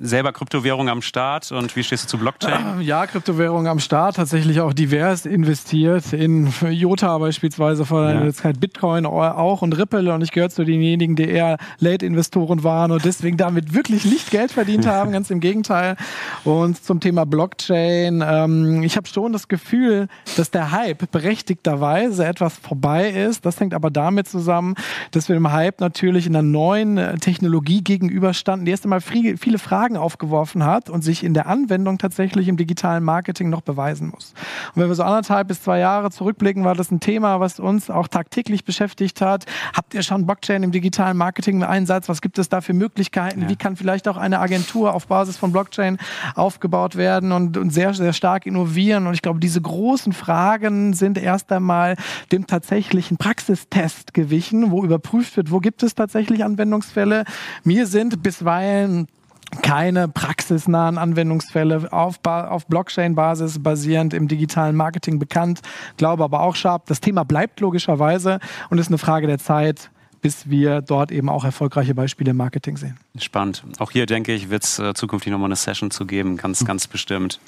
selber 0.00 0.32
Kryptowährung 0.32 0.88
am 0.88 1.00
Start 1.00 1.52
und 1.52 1.74
wie 1.74 1.82
stehst 1.82 2.04
du 2.04 2.08
zu 2.08 2.18
Blockchain? 2.18 2.80
Ja, 2.84 3.06
Kryptowährung 3.06 3.66
am 3.66 3.78
Start, 3.78 4.16
tatsächlich 4.16 4.60
auch 4.60 4.72
divers 4.72 5.24
investiert 5.26 6.12
in 6.12 6.52
Jota 6.70 7.16
beispielsweise 7.18 7.86
vor 7.86 8.10
ja. 8.10 8.32
Zeit 8.32 8.60
Bitcoin 8.60 9.06
auch 9.06 9.62
und 9.62 9.78
Ripple 9.78 10.12
und 10.12 10.22
ich 10.22 10.32
gehöre 10.32 10.50
zu 10.50 10.64
denjenigen, 10.64 11.16
die 11.16 11.28
eher 11.28 11.56
Late-Investoren 11.78 12.62
waren 12.62 12.90
und 12.90 13.04
deswegen 13.04 13.36
damit 13.36 13.74
wirklich 13.74 14.04
nicht 14.04 14.30
Geld 14.30 14.52
verdient 14.52 14.86
haben, 14.86 15.12
ganz 15.12 15.30
im 15.30 15.40
Gegenteil. 15.40 15.96
Und 16.44 16.84
zum 16.84 17.00
Thema 17.00 17.24
Blockchain, 17.24 18.22
ähm, 18.26 18.82
ich 18.82 18.96
habe 18.96 19.08
schon 19.08 19.32
das 19.32 19.48
Gefühl, 19.48 20.08
dass 20.36 20.50
der 20.50 20.72
Hype 20.72 21.10
berechtigterweise 21.10 22.26
etwas 22.26 22.56
vorbei 22.58 23.08
ist. 23.10 23.46
Das 23.46 23.60
hängt 23.60 23.72
aber 23.72 23.90
damit 23.90 24.28
zusammen, 24.28 24.74
dass 25.12 25.28
wir 25.28 25.36
im 25.36 25.50
Hype 25.50 25.80
natürlich 25.80 26.26
in 26.26 26.33
einer 26.34 26.42
neuen 26.42 26.98
äh, 26.98 27.16
Technologie 27.18 27.82
gegenüberstanden, 27.82 28.64
die 28.64 28.72
erst 28.72 28.84
einmal 28.84 29.00
viele 29.00 29.58
Fragen 29.58 29.96
aufgeworfen 29.96 30.64
hat 30.64 30.90
und 30.90 31.02
sich 31.02 31.24
in 31.24 31.34
der 31.34 31.46
Anwendung 31.46 31.98
tatsächlich 31.98 32.48
im 32.48 32.56
digitalen 32.56 33.04
Marketing 33.04 33.50
noch 33.50 33.60
beweisen 33.60 34.08
muss. 34.08 34.34
Und 34.74 34.82
wenn 34.82 34.88
wir 34.88 34.94
so 34.94 35.02
anderthalb 35.02 35.48
bis 35.48 35.62
zwei 35.62 35.78
Jahre 35.78 36.10
zurückblicken, 36.10 36.64
war 36.64 36.74
das 36.74 36.90
ein 36.90 37.00
Thema, 37.00 37.40
was 37.40 37.60
uns 37.60 37.90
auch 37.90 38.08
tagtäglich 38.08 38.64
beschäftigt 38.64 39.20
hat. 39.20 39.46
Habt 39.74 39.94
ihr 39.94 40.02
schon 40.02 40.26
Blockchain 40.26 40.62
im 40.62 40.72
digitalen 40.72 41.16
Marketing 41.16 41.56
im 41.56 41.62
Einsatz? 41.62 42.08
Was 42.08 42.20
gibt 42.20 42.38
es 42.38 42.48
da 42.48 42.60
für 42.60 42.72
Möglichkeiten? 42.72 43.42
Ja. 43.42 43.48
Wie 43.48 43.56
kann 43.56 43.76
vielleicht 43.76 44.08
auch 44.08 44.16
eine 44.16 44.40
Agentur 44.40 44.94
auf 44.94 45.06
Basis 45.06 45.36
von 45.36 45.52
Blockchain 45.52 45.98
aufgebaut 46.34 46.96
werden 46.96 47.32
und, 47.32 47.56
und 47.56 47.70
sehr, 47.70 47.94
sehr 47.94 48.12
stark 48.12 48.46
innovieren? 48.46 49.06
Und 49.06 49.14
ich 49.14 49.22
glaube, 49.22 49.40
diese 49.40 49.60
großen 49.60 50.12
Fragen 50.12 50.94
sind 50.94 51.18
erst 51.18 51.52
einmal 51.52 51.96
dem 52.32 52.46
tatsächlichen 52.46 53.16
Praxistest 53.16 54.14
gewichen, 54.14 54.70
wo 54.70 54.84
überprüft 54.84 55.36
wird, 55.36 55.50
wo 55.50 55.60
gibt 55.60 55.82
es 55.82 55.94
tatsächlich 55.94 56.23
tatsächlich 56.24 56.44
Anwendungsfälle. 56.44 57.24
Mir 57.64 57.86
sind 57.86 58.22
bisweilen 58.22 59.08
keine 59.62 60.08
praxisnahen 60.08 60.98
Anwendungsfälle 60.98 61.92
auf, 61.92 62.18
auf 62.24 62.66
Blockchain-Basis 62.66 63.62
basierend 63.62 64.14
im 64.14 64.26
digitalen 64.26 64.74
Marketing 64.74 65.18
bekannt. 65.18 65.60
Glaube 65.96 66.24
aber 66.24 66.40
auch 66.40 66.56
scharf, 66.56 66.82
das 66.86 67.00
Thema 67.00 67.24
bleibt 67.24 67.60
logischerweise 67.60 68.40
und 68.70 68.78
ist 68.78 68.88
eine 68.88 68.98
Frage 68.98 69.26
der 69.26 69.38
Zeit, 69.38 69.90
bis 70.22 70.48
wir 70.48 70.80
dort 70.80 71.12
eben 71.12 71.28
auch 71.28 71.44
erfolgreiche 71.44 71.94
Beispiele 71.94 72.30
im 72.30 72.38
Marketing 72.38 72.78
sehen. 72.78 72.98
Spannend. 73.18 73.62
Auch 73.78 73.90
hier 73.90 74.06
denke 74.06 74.32
ich, 74.32 74.48
wird 74.48 74.64
es 74.64 74.78
äh, 74.78 74.94
zukünftig 74.94 75.30
nochmal 75.30 75.48
eine 75.48 75.56
Session 75.56 75.90
zu 75.90 76.06
geben, 76.06 76.38
ganz, 76.38 76.62
mhm. 76.62 76.66
ganz 76.66 76.86
bestimmt. 76.86 77.38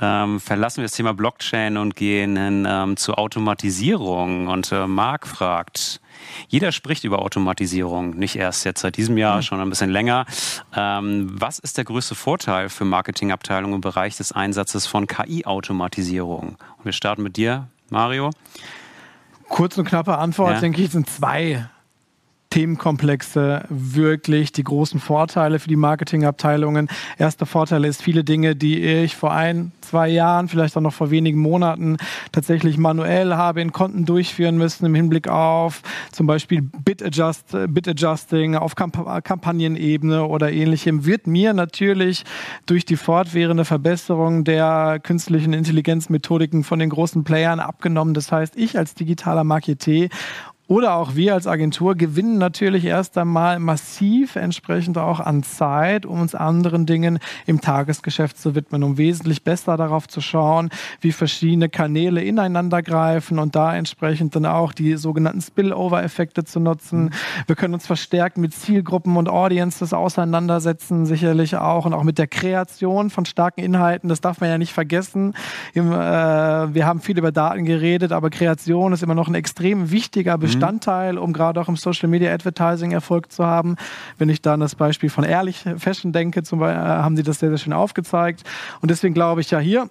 Ähm, 0.00 0.38
verlassen 0.38 0.78
wir 0.78 0.84
das 0.84 0.92
Thema 0.92 1.12
Blockchain 1.12 1.76
und 1.76 1.96
gehen 1.96 2.36
hin, 2.36 2.66
ähm, 2.66 2.96
zur 2.96 3.18
Automatisierung. 3.18 4.46
Und 4.46 4.70
äh, 4.70 4.86
Marc 4.86 5.26
fragt, 5.26 6.00
jeder 6.48 6.72
spricht 6.72 7.04
über 7.04 7.20
Automatisierung, 7.20 8.16
nicht 8.16 8.36
erst 8.36 8.64
jetzt 8.64 8.80
seit 8.80 8.96
diesem 8.96 9.16
Jahr, 9.18 9.36
mhm. 9.36 9.42
schon 9.42 9.60
ein 9.60 9.68
bisschen 9.68 9.90
länger. 9.90 10.26
Ähm, 10.74 11.28
was 11.32 11.58
ist 11.58 11.78
der 11.78 11.84
größte 11.84 12.14
Vorteil 12.14 12.68
für 12.68 12.84
Marketingabteilungen 12.84 13.76
im 13.76 13.80
Bereich 13.80 14.16
des 14.16 14.32
Einsatzes 14.32 14.86
von 14.86 15.06
KI-Automatisierung? 15.06 16.56
wir 16.82 16.92
starten 16.92 17.22
mit 17.22 17.36
dir, 17.36 17.68
Mario. 17.90 18.30
Kurz 19.48 19.78
und 19.78 19.86
knappe 19.86 20.18
Antwort, 20.18 20.54
ja. 20.54 20.60
denke 20.60 20.82
ich, 20.82 20.90
sind 20.90 21.08
zwei 21.08 21.68
Themenkomplexe 22.54 23.64
wirklich 23.68 24.52
die 24.52 24.62
großen 24.62 25.00
Vorteile 25.00 25.58
für 25.58 25.68
die 25.68 25.74
Marketingabteilungen. 25.74 26.88
Erster 27.18 27.46
Vorteil 27.46 27.84
ist 27.84 28.00
viele 28.00 28.22
Dinge, 28.22 28.54
die 28.54 28.80
ich 28.80 29.16
vor 29.16 29.32
ein, 29.32 29.72
zwei 29.80 30.08
Jahren, 30.08 30.46
vielleicht 30.46 30.76
auch 30.76 30.80
noch 30.80 30.92
vor 30.92 31.10
wenigen 31.10 31.40
Monaten 31.40 31.96
tatsächlich 32.30 32.78
manuell 32.78 33.34
habe 33.34 33.60
in 33.60 33.72
Konten 33.72 34.04
durchführen 34.04 34.56
müssen 34.56 34.86
im 34.86 34.94
Hinblick 34.94 35.26
auf 35.26 35.82
zum 36.12 36.28
Beispiel 36.28 36.62
Bit-Adjust, 36.62 37.56
Bit-Adjusting 37.70 38.54
auf 38.54 38.76
Kamp 38.76 38.94
Kampagnenebene 39.24 40.24
oder 40.24 40.52
ähnlichem, 40.52 41.04
wird 41.04 41.26
mir 41.26 41.54
natürlich 41.54 42.22
durch 42.66 42.84
die 42.84 42.94
fortwährende 42.94 43.64
Verbesserung 43.64 44.44
der 44.44 45.00
künstlichen 45.02 45.54
Intelligenzmethodiken 45.54 46.62
von 46.62 46.78
den 46.78 46.90
großen 46.90 47.24
Playern 47.24 47.58
abgenommen. 47.58 48.14
Das 48.14 48.30
heißt, 48.30 48.56
ich 48.56 48.78
als 48.78 48.94
digitaler 48.94 49.42
Marketer 49.42 50.06
oder 50.66 50.94
auch 50.94 51.14
wir 51.14 51.34
als 51.34 51.46
Agentur 51.46 51.94
gewinnen 51.94 52.38
natürlich 52.38 52.86
erst 52.86 53.18
einmal 53.18 53.58
massiv 53.58 54.36
entsprechend 54.36 54.96
auch 54.96 55.20
an 55.20 55.42
Zeit, 55.42 56.06
um 56.06 56.22
uns 56.22 56.34
anderen 56.34 56.86
Dingen 56.86 57.18
im 57.44 57.60
Tagesgeschäft 57.60 58.38
zu 58.38 58.54
widmen, 58.54 58.82
um 58.82 58.96
wesentlich 58.96 59.44
besser 59.44 59.76
darauf 59.76 60.08
zu 60.08 60.22
schauen, 60.22 60.70
wie 61.02 61.12
verschiedene 61.12 61.68
Kanäle 61.68 62.22
ineinander 62.22 62.82
greifen 62.82 63.38
und 63.38 63.54
da 63.54 63.76
entsprechend 63.76 64.36
dann 64.36 64.46
auch 64.46 64.72
die 64.72 64.96
sogenannten 64.96 65.42
Spillover-Effekte 65.42 66.44
zu 66.44 66.60
nutzen. 66.60 67.10
Wir 67.46 67.56
können 67.56 67.74
uns 67.74 67.86
verstärkt 67.86 68.38
mit 68.38 68.54
Zielgruppen 68.54 69.18
und 69.18 69.28
Audiences 69.28 69.92
auseinandersetzen, 69.92 71.04
sicherlich 71.04 71.56
auch 71.56 71.84
und 71.84 71.92
auch 71.92 72.04
mit 72.04 72.16
der 72.16 72.26
Kreation 72.26 73.10
von 73.10 73.26
starken 73.26 73.60
Inhalten. 73.60 74.08
Das 74.08 74.22
darf 74.22 74.40
man 74.40 74.48
ja 74.48 74.56
nicht 74.56 74.72
vergessen. 74.72 75.34
Äh, 75.74 75.82
wir 75.82 76.86
haben 76.86 77.00
viel 77.00 77.18
über 77.18 77.32
Daten 77.32 77.66
geredet, 77.66 78.12
aber 78.12 78.30
Kreation 78.30 78.94
ist 78.94 79.02
immer 79.02 79.14
noch 79.14 79.28
ein 79.28 79.34
extrem 79.34 79.90
wichtiger 79.90 80.38
Bestandteil 80.38 80.53
Bestandteil, 80.54 81.18
um 81.18 81.32
gerade 81.32 81.60
auch 81.60 81.68
im 81.68 81.76
Social 81.76 82.08
Media 82.08 82.32
Advertising 82.32 82.92
Erfolg 82.92 83.32
zu 83.32 83.46
haben. 83.46 83.76
Wenn 84.18 84.28
ich 84.28 84.42
dann 84.42 84.60
das 84.60 84.74
Beispiel 84.74 85.10
von 85.10 85.24
Ehrlich 85.24 85.64
Fashion 85.76 86.12
denke, 86.12 86.42
zum 86.42 86.58
Beispiel, 86.58 86.82
äh, 86.82 86.86
haben 86.86 87.16
sie 87.16 87.22
das 87.22 87.38
sehr, 87.38 87.50
sehr 87.50 87.58
schön 87.58 87.72
aufgezeigt. 87.72 88.44
Und 88.80 88.90
deswegen 88.90 89.14
glaube 89.14 89.40
ich 89.40 89.50
ja 89.50 89.58
hier, 89.58 89.88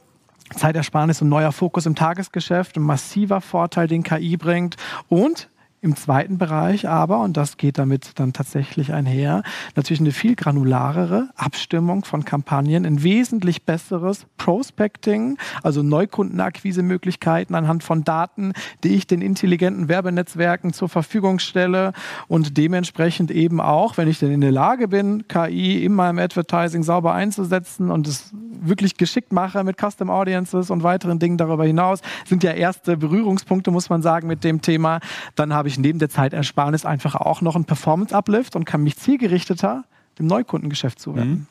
Zeitersparnis 0.55 1.21
und 1.21 1.29
neuer 1.29 1.51
Fokus 1.51 1.85
im 1.85 1.95
Tagesgeschäft, 1.95 2.77
ein 2.77 2.83
massiver 2.83 3.41
Vorteil, 3.41 3.87
den 3.87 4.03
KI 4.03 4.37
bringt. 4.37 4.75
Und 5.09 5.49
im 5.83 5.97
zweiten 5.97 6.37
Bereich 6.37 6.87
aber, 6.87 7.19
und 7.19 7.35
das 7.35 7.57
geht 7.57 7.77
damit 7.77 8.11
dann 8.15 8.31
tatsächlich 8.31 8.93
einher, 8.93 9.43
natürlich 9.75 9.99
eine 9.99 10.11
viel 10.11 10.35
granularere 10.35 11.29
Abstimmung 11.35 12.05
von 12.05 12.23
Kampagnen, 12.23 12.85
ein 12.85 13.03
wesentlich 13.03 13.65
besseres 13.65 14.25
Prospecting, 14.37 15.37
also 15.61 15.83
Neukundenakquise-Möglichkeiten 15.83 17.53
anhand 17.53 17.83
von 17.83 18.05
Daten, 18.05 18.53
die 18.85 18.95
ich 18.95 19.07
den 19.07 19.21
intelligenten 19.21 19.89
Werbenetzwerken 19.89 20.71
zur 20.71 20.87
Verfügung 20.87 21.39
stelle 21.39 21.91
und 22.29 22.57
dementsprechend 22.57 23.29
eben 23.29 23.59
auch, 23.59 23.97
wenn 23.97 24.07
ich 24.07 24.19
denn 24.19 24.31
in 24.31 24.41
der 24.41 24.53
Lage 24.53 24.87
bin, 24.87 25.27
KI 25.27 25.83
in 25.83 25.93
meinem 25.93 26.19
Advertising 26.19 26.83
sauber 26.83 27.13
einzusetzen 27.13 27.91
und 27.91 28.07
es 28.07 28.31
wirklich 28.65 28.95
geschickt 28.95 29.33
mache 29.33 29.63
mit 29.65 29.77
Custom 29.77 30.09
Audiences 30.09 30.69
und 30.69 30.83
weiteren 30.83 31.19
Dingen 31.19 31.37
darüber 31.37 31.65
hinaus, 31.65 31.99
sind 32.25 32.43
ja 32.43 32.51
erste 32.51 32.95
Berührungspunkte, 32.95 33.71
muss 33.71 33.89
man 33.89 34.01
sagen, 34.01 34.27
mit 34.27 34.45
dem 34.45 34.61
Thema, 34.61 34.99
dann 35.35 35.53
habe 35.53 35.67
ich 35.67 35.72
ich 35.73 35.79
neben 35.79 35.99
der 35.99 36.09
Zeitersparnis 36.09 36.85
einfach 36.85 37.15
auch 37.15 37.41
noch 37.41 37.55
einen 37.55 37.65
Performance-Uplift 37.65 38.55
und 38.55 38.65
kann 38.65 38.83
mich 38.83 38.97
zielgerichteter 38.97 39.83
dem 40.19 40.27
Neukundengeschäft 40.27 40.99
zuwenden. 40.99 41.31
Mhm. 41.31 41.47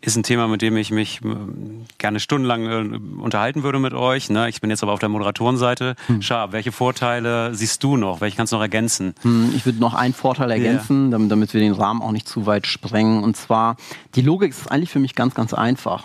Ist 0.00 0.16
ein 0.16 0.22
Thema, 0.22 0.48
mit 0.48 0.62
dem 0.62 0.76
ich 0.76 0.90
mich 0.90 1.20
äh, 1.24 1.28
gerne 1.98 2.20
stundenlang 2.20 2.66
äh, 2.66 3.22
unterhalten 3.22 3.62
würde 3.62 3.78
mit 3.78 3.92
euch. 3.92 4.30
Ne? 4.30 4.48
Ich 4.48 4.60
bin 4.60 4.70
jetzt 4.70 4.82
aber 4.82 4.92
auf 4.92 4.98
der 4.98 5.08
Moderatorenseite. 5.08 5.94
Hm. 6.06 6.22
Schab, 6.22 6.52
welche 6.52 6.72
Vorteile 6.72 7.54
siehst 7.54 7.84
du 7.84 7.96
noch? 7.96 8.20
Welche 8.20 8.36
kannst 8.36 8.52
du 8.52 8.56
noch 8.56 8.62
ergänzen? 8.62 9.14
Hm, 9.22 9.52
ich 9.54 9.66
würde 9.66 9.78
noch 9.78 9.94
einen 9.94 10.14
Vorteil 10.14 10.50
ergänzen, 10.50 11.10
yeah. 11.10 11.20
damit 11.28 11.54
wir 11.54 11.60
den 11.60 11.72
Rahmen 11.72 12.02
auch 12.02 12.12
nicht 12.12 12.28
zu 12.28 12.46
weit 12.46 12.66
sprengen. 12.66 13.22
Und 13.22 13.36
zwar, 13.36 13.76
die 14.14 14.22
Logik 14.22 14.50
ist 14.50 14.70
eigentlich 14.70 14.90
für 14.90 14.98
mich 14.98 15.14
ganz, 15.14 15.34
ganz 15.34 15.54
einfach. 15.54 16.04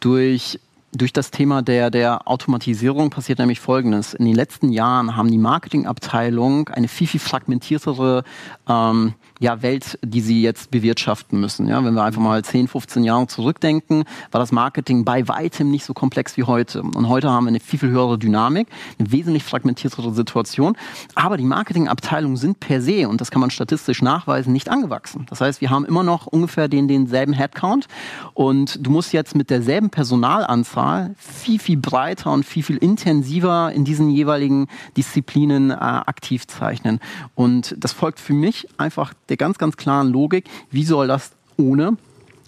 Durch 0.00 0.58
durch 0.94 1.12
das 1.12 1.30
Thema 1.30 1.62
der, 1.62 1.90
der 1.90 2.28
Automatisierung 2.28 3.10
passiert 3.10 3.38
nämlich 3.38 3.60
Folgendes. 3.60 4.14
In 4.14 4.24
den 4.24 4.34
letzten 4.34 4.70
Jahren 4.70 5.16
haben 5.16 5.30
die 5.30 5.38
Marketingabteilungen 5.38 6.68
eine 6.68 6.88
viel, 6.88 7.06
viel 7.06 7.20
fragmentiertere 7.20 8.24
ähm, 8.68 9.14
ja, 9.44 9.60
Welt, 9.60 9.98
die 10.02 10.22
sie 10.22 10.40
jetzt 10.40 10.70
bewirtschaften 10.70 11.38
müssen. 11.38 11.68
Ja, 11.68 11.84
wenn 11.84 11.92
wir 11.92 12.02
einfach 12.02 12.22
mal 12.22 12.42
10, 12.42 12.66
15 12.66 13.04
Jahre 13.04 13.26
zurückdenken, 13.26 14.04
war 14.30 14.40
das 14.40 14.52
Marketing 14.52 15.04
bei 15.04 15.28
weitem 15.28 15.70
nicht 15.70 15.84
so 15.84 15.92
komplex 15.92 16.38
wie 16.38 16.44
heute. 16.44 16.80
Und 16.80 17.10
heute 17.10 17.28
haben 17.28 17.44
wir 17.44 17.48
eine 17.48 17.60
viel, 17.60 17.78
viel 17.78 17.90
höhere 17.90 18.18
Dynamik, 18.18 18.68
eine 18.98 19.12
wesentlich 19.12 19.44
fragmentiertere 19.44 20.14
Situation. 20.14 20.78
Aber 21.14 21.36
die 21.36 21.44
Marketingabteilungen 21.44 22.38
sind 22.38 22.58
per 22.58 22.80
se, 22.80 23.06
und 23.06 23.20
das 23.20 23.30
kann 23.30 23.40
man 23.40 23.50
statistisch 23.50 24.00
nachweisen, 24.00 24.50
nicht 24.50 24.70
angewachsen. 24.70 25.26
Das 25.28 25.42
heißt, 25.42 25.60
wir 25.60 25.68
haben 25.68 25.84
immer 25.84 26.04
noch 26.04 26.26
ungefähr 26.26 26.68
den, 26.68 26.88
denselben 26.88 27.34
Headcount. 27.34 27.86
Und 28.32 28.78
du 28.80 28.90
musst 28.90 29.12
jetzt 29.12 29.34
mit 29.34 29.50
derselben 29.50 29.90
Personalanzahl 29.90 31.14
viel, 31.18 31.58
viel 31.58 31.76
breiter 31.76 32.32
und 32.32 32.46
viel, 32.46 32.62
viel 32.62 32.78
intensiver 32.78 33.72
in 33.72 33.84
diesen 33.84 34.08
jeweiligen 34.08 34.68
Disziplinen 34.96 35.70
äh, 35.70 35.74
aktiv 35.74 36.46
zeichnen. 36.46 36.98
Und 37.34 37.74
das 37.78 37.92
folgt 37.92 38.20
für 38.20 38.32
mich 38.32 38.68
einfach 38.78 39.12
der 39.28 39.33
ganz, 39.36 39.58
ganz 39.58 39.76
klaren 39.76 40.08
Logik, 40.08 40.44
wie 40.70 40.84
soll 40.84 41.08
das 41.08 41.32
ohne 41.56 41.96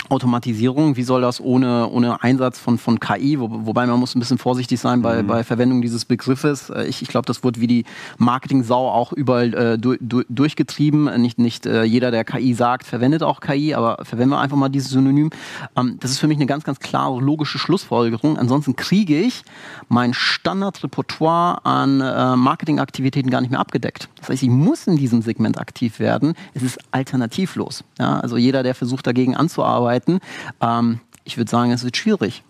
Automatisierung, 0.09 0.97
wie 0.97 1.03
soll 1.03 1.21
das 1.21 1.40
ohne, 1.40 1.88
ohne 1.88 2.23
Einsatz 2.23 2.59
von, 2.59 2.79
von 2.79 3.01
KI, 3.01 3.38
wo, 3.40 3.49
wobei 3.51 3.87
man 3.87 3.99
muss 3.99 4.14
ein 4.14 4.21
bisschen 4.21 4.38
vorsichtig 4.38 4.81
sein 4.81 5.03
bei, 5.03 5.23
mhm. 5.23 5.27
bei 5.27 5.45
Verwendung 5.45 5.83
dieses 5.83 6.05
Begriffes. 6.05 6.71
Äh, 6.71 6.87
ich, 6.87 7.03
ich 7.03 7.09
glaube, 7.09 7.27
das 7.27 7.42
wird 7.42 7.61
wie 7.61 7.66
die 7.66 7.85
Marketing-Sau 8.19 8.88
auch 8.88 9.12
überall 9.12 9.55
äh, 9.55 9.79
du, 9.79 9.97
du, 10.01 10.23
durchgetrieben. 10.29 11.21
Nicht, 11.21 11.38
nicht 11.38 11.66
äh, 11.66 11.83
jeder, 11.85 12.11
der 12.11 12.25
KI 12.25 12.55
sagt, 12.55 12.87
verwendet 12.87 13.23
auch 13.23 13.40
KI, 13.40 13.75
aber 13.75 14.05
verwenden 14.05 14.35
wir 14.35 14.40
einfach 14.40 14.57
mal 14.57 14.69
dieses 14.69 14.90
Synonym. 14.90 15.31
Ähm, 15.77 15.97
das 16.01 16.11
ist 16.11 16.19
für 16.19 16.29
mich 16.29 16.38
eine 16.38 16.47
ganz, 16.47 16.64
ganz 16.64 16.79
klare 16.79 17.21
logische 17.21 17.59
Schlussfolgerung. 17.59 18.38
Ansonsten 18.38 18.77
kriege 18.77 19.19
ich 19.19 19.42
mein 19.88 20.14
Standardrepertoire 20.14 21.64
an 21.64 22.01
äh, 22.01 22.37
Marketingaktivitäten 22.37 23.31
gar 23.31 23.40
nicht 23.40 23.51
mehr 23.51 23.61
abgedeckt. 23.61 24.09
Das 24.21 24.29
heißt, 24.29 24.42
ich 24.42 24.51
muss 24.51 24.87
in 24.87 24.97
diesem 24.97 25.23
Segment 25.23 25.59
aktiv 25.59 25.99
werden. 25.99 26.35
Es 26.55 26.62
ist 26.62 26.79
alternativlos. 26.90 27.85
Ja? 27.99 28.21
Also 28.21 28.37
jeder, 28.37 28.62
der 28.62 28.75
versucht, 28.75 29.07
dagegen 29.07 29.37
anzuarbeiten, 29.37 29.95
arbeiten. 29.96 30.20
Ähm, 30.61 31.00
ich 31.24 31.37
würde 31.37 31.50
sagen, 31.50 31.72
es 31.72 31.85
wird 31.85 31.96
schwierig. 31.96 32.42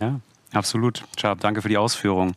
Ja, 0.00 0.20
absolut. 0.52 1.04
Schab, 1.18 1.40
danke 1.40 1.62
für 1.62 1.68
die 1.68 1.76
Ausführung. 1.76 2.34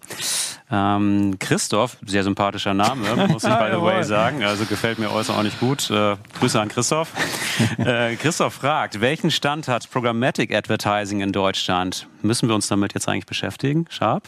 Ähm, 0.72 1.38
Christoph, 1.40 1.98
sehr 2.06 2.24
sympathischer 2.24 2.74
Name, 2.74 3.28
muss 3.28 3.44
ich 3.44 3.54
by 3.54 3.70
the 3.72 3.82
way 3.82 4.04
sagen. 4.04 4.44
Also 4.44 4.66
gefällt 4.66 5.00
mir 5.00 5.10
außerordentlich 5.10 5.60
gut. 5.60 5.90
Äh, 5.92 6.18
Grüße 6.40 6.60
an 6.60 6.70
Christoph. 6.70 7.12
äh, 7.78 8.16
Christoph 8.16 8.56
fragt, 8.56 9.00
welchen 9.00 9.32
Stand 9.32 9.68
hat 9.68 9.90
Programmatic 9.90 10.54
Advertising 10.54 11.22
in 11.22 11.32
Deutschland? 11.32 12.08
Müssen 12.24 12.50
wir 12.50 12.56
uns 12.56 12.68
damit 12.68 12.94
jetzt 12.94 13.08
eigentlich 13.08 13.28
beschäftigen? 13.28 13.86
Sharp? 13.90 14.28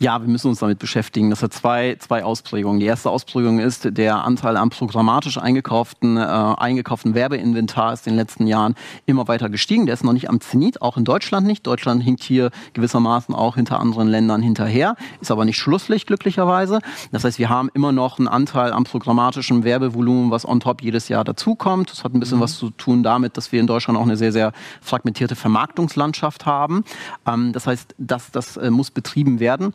Ja, 0.00 0.20
wir 0.20 0.28
müssen 0.28 0.48
uns 0.48 0.58
damit 0.58 0.80
beschäftigen. 0.80 1.30
Das 1.30 1.42
hat 1.42 1.52
zwei, 1.52 1.96
zwei 2.00 2.24
Ausprägungen. 2.24 2.80
Die 2.80 2.86
erste 2.86 3.10
Ausprägung 3.10 3.60
ist, 3.60 3.96
der 3.96 4.24
Anteil 4.24 4.56
am 4.56 4.70
programmatisch 4.70 5.38
eingekauften, 5.38 6.16
äh, 6.16 6.20
eingekauften 6.20 7.14
Werbeinventar 7.14 7.92
ist 7.92 8.06
in 8.08 8.14
den 8.14 8.18
letzten 8.18 8.48
Jahren 8.48 8.74
immer 9.06 9.28
weiter 9.28 9.48
gestiegen. 9.48 9.86
Der 9.86 9.94
ist 9.94 10.02
noch 10.02 10.12
nicht 10.12 10.28
am 10.28 10.40
Zenit, 10.40 10.82
auch 10.82 10.96
in 10.96 11.04
Deutschland 11.04 11.46
nicht. 11.46 11.64
Deutschland 11.64 12.02
hinkt 12.02 12.24
hier 12.24 12.50
gewissermaßen 12.72 13.36
auch 13.36 13.54
hinter 13.54 13.78
anderen 13.78 14.08
Ländern 14.08 14.42
hinterher, 14.42 14.96
ist 15.20 15.30
aber 15.30 15.44
nicht 15.44 15.58
Schlusslicht 15.58 16.08
glücklicherweise. 16.08 16.80
Das 17.12 17.22
heißt, 17.22 17.38
wir 17.38 17.48
haben 17.48 17.70
immer 17.72 17.92
noch 17.92 18.18
einen 18.18 18.26
Anteil 18.26 18.72
am 18.72 18.82
programmatischen 18.82 19.62
Werbevolumen, 19.62 20.32
was 20.32 20.44
on 20.46 20.58
top 20.58 20.82
jedes 20.82 21.08
Jahr 21.08 21.22
dazukommt. 21.22 21.92
Das 21.92 22.02
hat 22.02 22.14
ein 22.14 22.20
bisschen 22.20 22.38
mhm. 22.38 22.42
was 22.42 22.58
zu 22.58 22.70
tun 22.70 23.04
damit, 23.04 23.36
dass 23.36 23.52
wir 23.52 23.60
in 23.60 23.68
Deutschland 23.68 23.96
auch 23.96 24.02
eine 24.02 24.16
sehr, 24.16 24.32
sehr 24.32 24.52
fragmentierte 24.80 25.36
Vermarktungslandschaft 25.36 26.46
haben. 26.46 26.84
Ähm, 27.26 27.52
das 27.52 27.68
heißt, 27.68 27.94
das, 27.96 28.32
das 28.32 28.56
äh, 28.56 28.70
muss 28.70 28.90
betrieben 28.90 29.38
werden. 29.38 29.72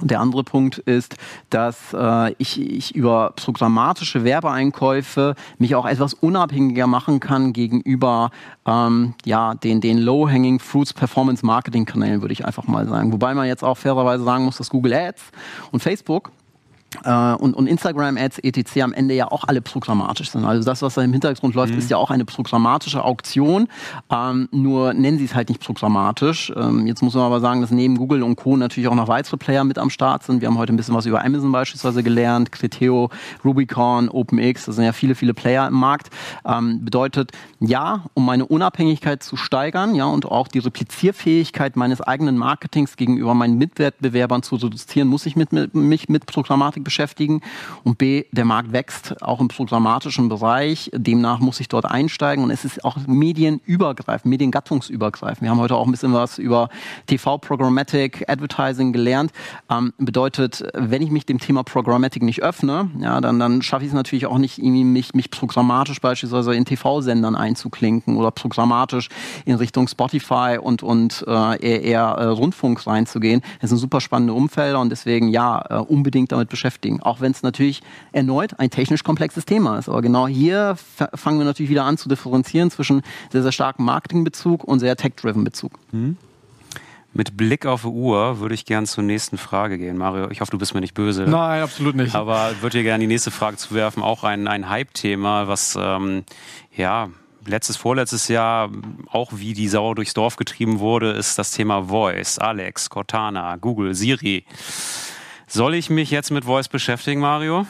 Der 0.00 0.20
andere 0.20 0.44
Punkt 0.44 0.78
ist, 0.78 1.16
dass 1.50 1.92
äh, 1.92 2.32
ich, 2.38 2.60
ich 2.60 2.94
über 2.94 3.32
programmatische 3.36 4.24
Werbeeinkäufe 4.24 5.34
mich 5.58 5.74
auch 5.74 5.86
etwas 5.86 6.14
unabhängiger 6.14 6.86
machen 6.86 7.20
kann 7.20 7.52
gegenüber 7.52 8.30
ähm, 8.66 9.14
ja, 9.24 9.54
den, 9.54 9.80
den 9.80 9.98
Low-Hanging 9.98 10.58
Fruits 10.58 10.94
Performance 10.94 11.44
Marketing 11.44 11.84
Kanälen, 11.84 12.22
würde 12.22 12.32
ich 12.32 12.46
einfach 12.46 12.66
mal 12.66 12.88
sagen. 12.88 13.12
Wobei 13.12 13.34
man 13.34 13.46
jetzt 13.46 13.62
auch 13.62 13.76
fairerweise 13.76 14.24
sagen 14.24 14.44
muss, 14.44 14.56
dass 14.56 14.70
Google 14.70 14.94
Ads 14.94 15.22
und 15.70 15.80
Facebook 15.80 16.30
äh, 17.04 17.34
und, 17.34 17.54
und 17.54 17.66
Instagram-Ads, 17.66 18.38
etc. 18.40 18.82
am 18.82 18.92
Ende 18.92 19.14
ja 19.14 19.30
auch 19.30 19.44
alle 19.44 19.60
programmatisch 19.60 20.30
sind. 20.30 20.44
Also 20.44 20.64
das, 20.64 20.82
was 20.82 20.94
da 20.94 21.02
im 21.02 21.12
Hintergrund 21.12 21.54
läuft, 21.54 21.72
mhm. 21.72 21.78
ist 21.78 21.90
ja 21.90 21.96
auch 21.96 22.10
eine 22.10 22.24
programmatische 22.24 23.04
Auktion. 23.04 23.68
Ähm, 24.10 24.48
nur 24.50 24.92
nennen 24.94 25.18
sie 25.18 25.24
es 25.24 25.34
halt 25.34 25.48
nicht 25.48 25.60
programmatisch. 25.60 26.52
Ähm, 26.56 26.86
jetzt 26.86 27.02
muss 27.02 27.14
man 27.14 27.24
aber 27.24 27.40
sagen, 27.40 27.60
dass 27.60 27.70
neben 27.70 27.96
Google 27.96 28.22
und 28.22 28.36
Co. 28.36 28.56
natürlich 28.56 28.88
auch 28.88 28.94
noch 28.94 29.08
weitere 29.08 29.36
Player 29.36 29.64
mit 29.64 29.78
am 29.78 29.90
Start 29.90 30.24
sind. 30.24 30.40
Wir 30.40 30.48
haben 30.48 30.58
heute 30.58 30.72
ein 30.72 30.76
bisschen 30.76 30.94
was 30.94 31.06
über 31.06 31.24
Amazon 31.24 31.52
beispielsweise 31.52 32.02
gelernt, 32.02 32.52
Criteo, 32.52 33.10
Rubicon, 33.44 34.08
OpenX, 34.08 34.66
das 34.66 34.76
sind 34.76 34.84
ja 34.84 34.92
viele, 34.92 35.14
viele 35.14 35.34
Player 35.34 35.68
im 35.68 35.74
Markt. 35.74 36.10
Ähm, 36.44 36.84
bedeutet, 36.84 37.32
ja, 37.60 38.04
um 38.14 38.26
meine 38.26 38.46
Unabhängigkeit 38.46 39.22
zu 39.22 39.36
steigern, 39.36 39.94
ja, 39.94 40.06
und 40.06 40.26
auch 40.26 40.48
die 40.48 40.58
Replizierfähigkeit 40.58 41.76
meines 41.76 42.00
eigenen 42.00 42.36
Marketings 42.36 42.96
gegenüber 42.96 43.34
meinen 43.34 43.58
Mitwettbewerbern 43.58 44.42
zu 44.42 44.56
reduzieren, 44.56 45.08
muss 45.08 45.26
ich 45.26 45.36
mit, 45.36 45.52
mit, 45.52 45.74
mich 45.74 46.08
mit 46.08 46.26
Programmatik 46.26 46.79
Thematik 46.80 46.84
beschäftigen 46.84 47.40
und 47.84 47.98
B, 47.98 48.24
der 48.32 48.44
Markt 48.44 48.72
wächst 48.72 49.22
auch 49.22 49.40
im 49.40 49.48
programmatischen 49.48 50.28
Bereich. 50.28 50.90
Demnach 50.94 51.38
muss 51.38 51.60
ich 51.60 51.68
dort 51.68 51.84
einsteigen 51.84 52.44
und 52.44 52.50
es 52.50 52.64
ist 52.64 52.84
auch 52.84 52.96
medienübergreifend, 53.06 54.26
mediengattungsübergreifend. 54.26 55.42
Wir 55.42 55.50
haben 55.50 55.60
heute 55.60 55.76
auch 55.76 55.86
ein 55.86 55.90
bisschen 55.90 56.12
was 56.12 56.38
über 56.38 56.68
TV 57.06 57.38
Programmatic 57.38 58.28
Advertising 58.28 58.92
gelernt. 58.92 59.32
Ähm, 59.70 59.92
bedeutet, 59.98 60.64
wenn 60.74 61.02
ich 61.02 61.10
mich 61.10 61.26
dem 61.26 61.38
Thema 61.38 61.62
Programmatic 61.62 62.22
nicht 62.22 62.42
öffne, 62.42 62.90
ja, 63.00 63.20
dann, 63.20 63.38
dann 63.38 63.62
schaffe 63.62 63.84
ich 63.84 63.90
es 63.90 63.94
natürlich 63.94 64.26
auch 64.26 64.38
nicht, 64.38 64.58
irgendwie 64.58 64.84
mich, 64.84 65.14
mich 65.14 65.30
programmatisch 65.30 66.00
beispielsweise 66.00 66.54
in 66.54 66.64
TV-Sendern 66.64 67.36
einzuklinken 67.36 68.16
oder 68.16 68.30
programmatisch 68.30 69.08
in 69.44 69.54
Richtung 69.56 69.88
Spotify 69.88 70.58
und, 70.60 70.82
und 70.82 71.24
äh, 71.26 71.60
eher, 71.60 71.82
eher 71.82 72.02
äh, 72.02 72.24
Rundfunk 72.24 72.86
reinzugehen. 72.86 73.42
Das 73.60 73.70
sind 73.70 73.78
super 73.78 74.00
spannende 74.00 74.32
Umfelder 74.32 74.80
und 74.80 74.90
deswegen 74.90 75.28
ja, 75.28 75.64
äh, 75.68 75.74
unbedingt 75.76 76.32
damit 76.32 76.48
beschäftigen 76.48 76.69
beschäftigen. 76.70 77.02
Auch 77.02 77.20
wenn 77.20 77.32
es 77.32 77.42
natürlich 77.42 77.82
erneut 78.12 78.58
ein 78.58 78.70
technisch 78.70 79.02
komplexes 79.02 79.44
Thema 79.44 79.78
ist. 79.78 79.88
Aber 79.88 80.02
genau 80.02 80.26
hier 80.26 80.76
fangen 81.14 81.38
wir 81.38 81.44
natürlich 81.44 81.70
wieder 81.70 81.84
an 81.84 81.98
zu 81.98 82.08
differenzieren 82.08 82.70
zwischen 82.70 83.02
sehr, 83.30 83.42
sehr 83.42 83.52
starkem 83.52 83.84
Marketingbezug 83.84 84.64
und 84.64 84.78
sehr 84.78 84.96
tech-driven 84.96 85.44
Bezug. 85.44 85.72
Mhm. 85.92 86.16
Mit 87.12 87.36
Blick 87.36 87.66
auf 87.66 87.82
die 87.82 87.88
Uhr 87.88 88.38
würde 88.38 88.54
ich 88.54 88.64
gern 88.64 88.86
zur 88.86 89.02
nächsten 89.02 89.36
Frage 89.36 89.78
gehen. 89.78 89.96
Mario, 89.98 90.30
ich 90.30 90.40
hoffe, 90.40 90.52
du 90.52 90.58
bist 90.58 90.74
mir 90.74 90.80
nicht 90.80 90.94
böse. 90.94 91.24
Nein, 91.24 91.60
absolut 91.60 91.96
nicht. 91.96 92.14
Aber 92.14 92.52
würde 92.60 92.78
dir 92.78 92.84
gerne 92.84 93.02
die 93.02 93.08
nächste 93.08 93.32
Frage 93.32 93.56
zuwerfen. 93.56 94.00
Auch 94.00 94.22
ein, 94.22 94.46
ein 94.46 94.68
Hype-Thema, 94.68 95.48
was 95.48 95.76
ähm, 95.76 96.22
ja 96.76 97.08
letztes, 97.46 97.76
vorletztes 97.76 98.28
Jahr 98.28 98.70
auch 99.10 99.32
wie 99.34 99.54
die 99.54 99.66
Sau 99.66 99.94
durchs 99.94 100.14
Dorf 100.14 100.36
getrieben 100.36 100.78
wurde, 100.78 101.10
ist 101.10 101.36
das 101.36 101.50
Thema 101.50 101.88
Voice. 101.88 102.38
Alex, 102.38 102.90
Cortana, 102.90 103.56
Google, 103.56 103.96
Siri. 103.96 104.44
Soll 105.52 105.74
ich 105.74 105.90
mich 105.90 106.12
jetzt 106.12 106.30
mit 106.30 106.44
Voice 106.44 106.68
beschäftigen, 106.68 107.20
Mario? 107.20 107.66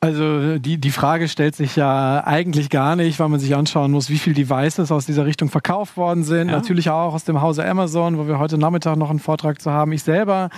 Also 0.00 0.58
die, 0.58 0.78
die 0.78 0.90
Frage 0.90 1.28
stellt 1.28 1.54
sich 1.54 1.76
ja 1.76 2.24
eigentlich 2.24 2.68
gar 2.68 2.96
nicht, 2.96 3.20
weil 3.20 3.28
man 3.28 3.38
sich 3.38 3.54
anschauen 3.54 3.92
muss, 3.92 4.10
wie 4.10 4.18
viele 4.18 4.34
Devices 4.34 4.90
aus 4.90 5.06
dieser 5.06 5.24
Richtung 5.24 5.50
verkauft 5.50 5.96
worden 5.96 6.24
sind. 6.24 6.48
Ja. 6.48 6.56
Natürlich 6.56 6.90
auch 6.90 7.14
aus 7.14 7.22
dem 7.22 7.40
Hause 7.40 7.64
Amazon, 7.64 8.18
wo 8.18 8.26
wir 8.26 8.40
heute 8.40 8.58
Nachmittag 8.58 8.96
noch 8.96 9.10
einen 9.10 9.20
Vortrag 9.20 9.60
zu 9.60 9.70
haben. 9.70 9.92
Ich 9.92 10.02
selber 10.02 10.50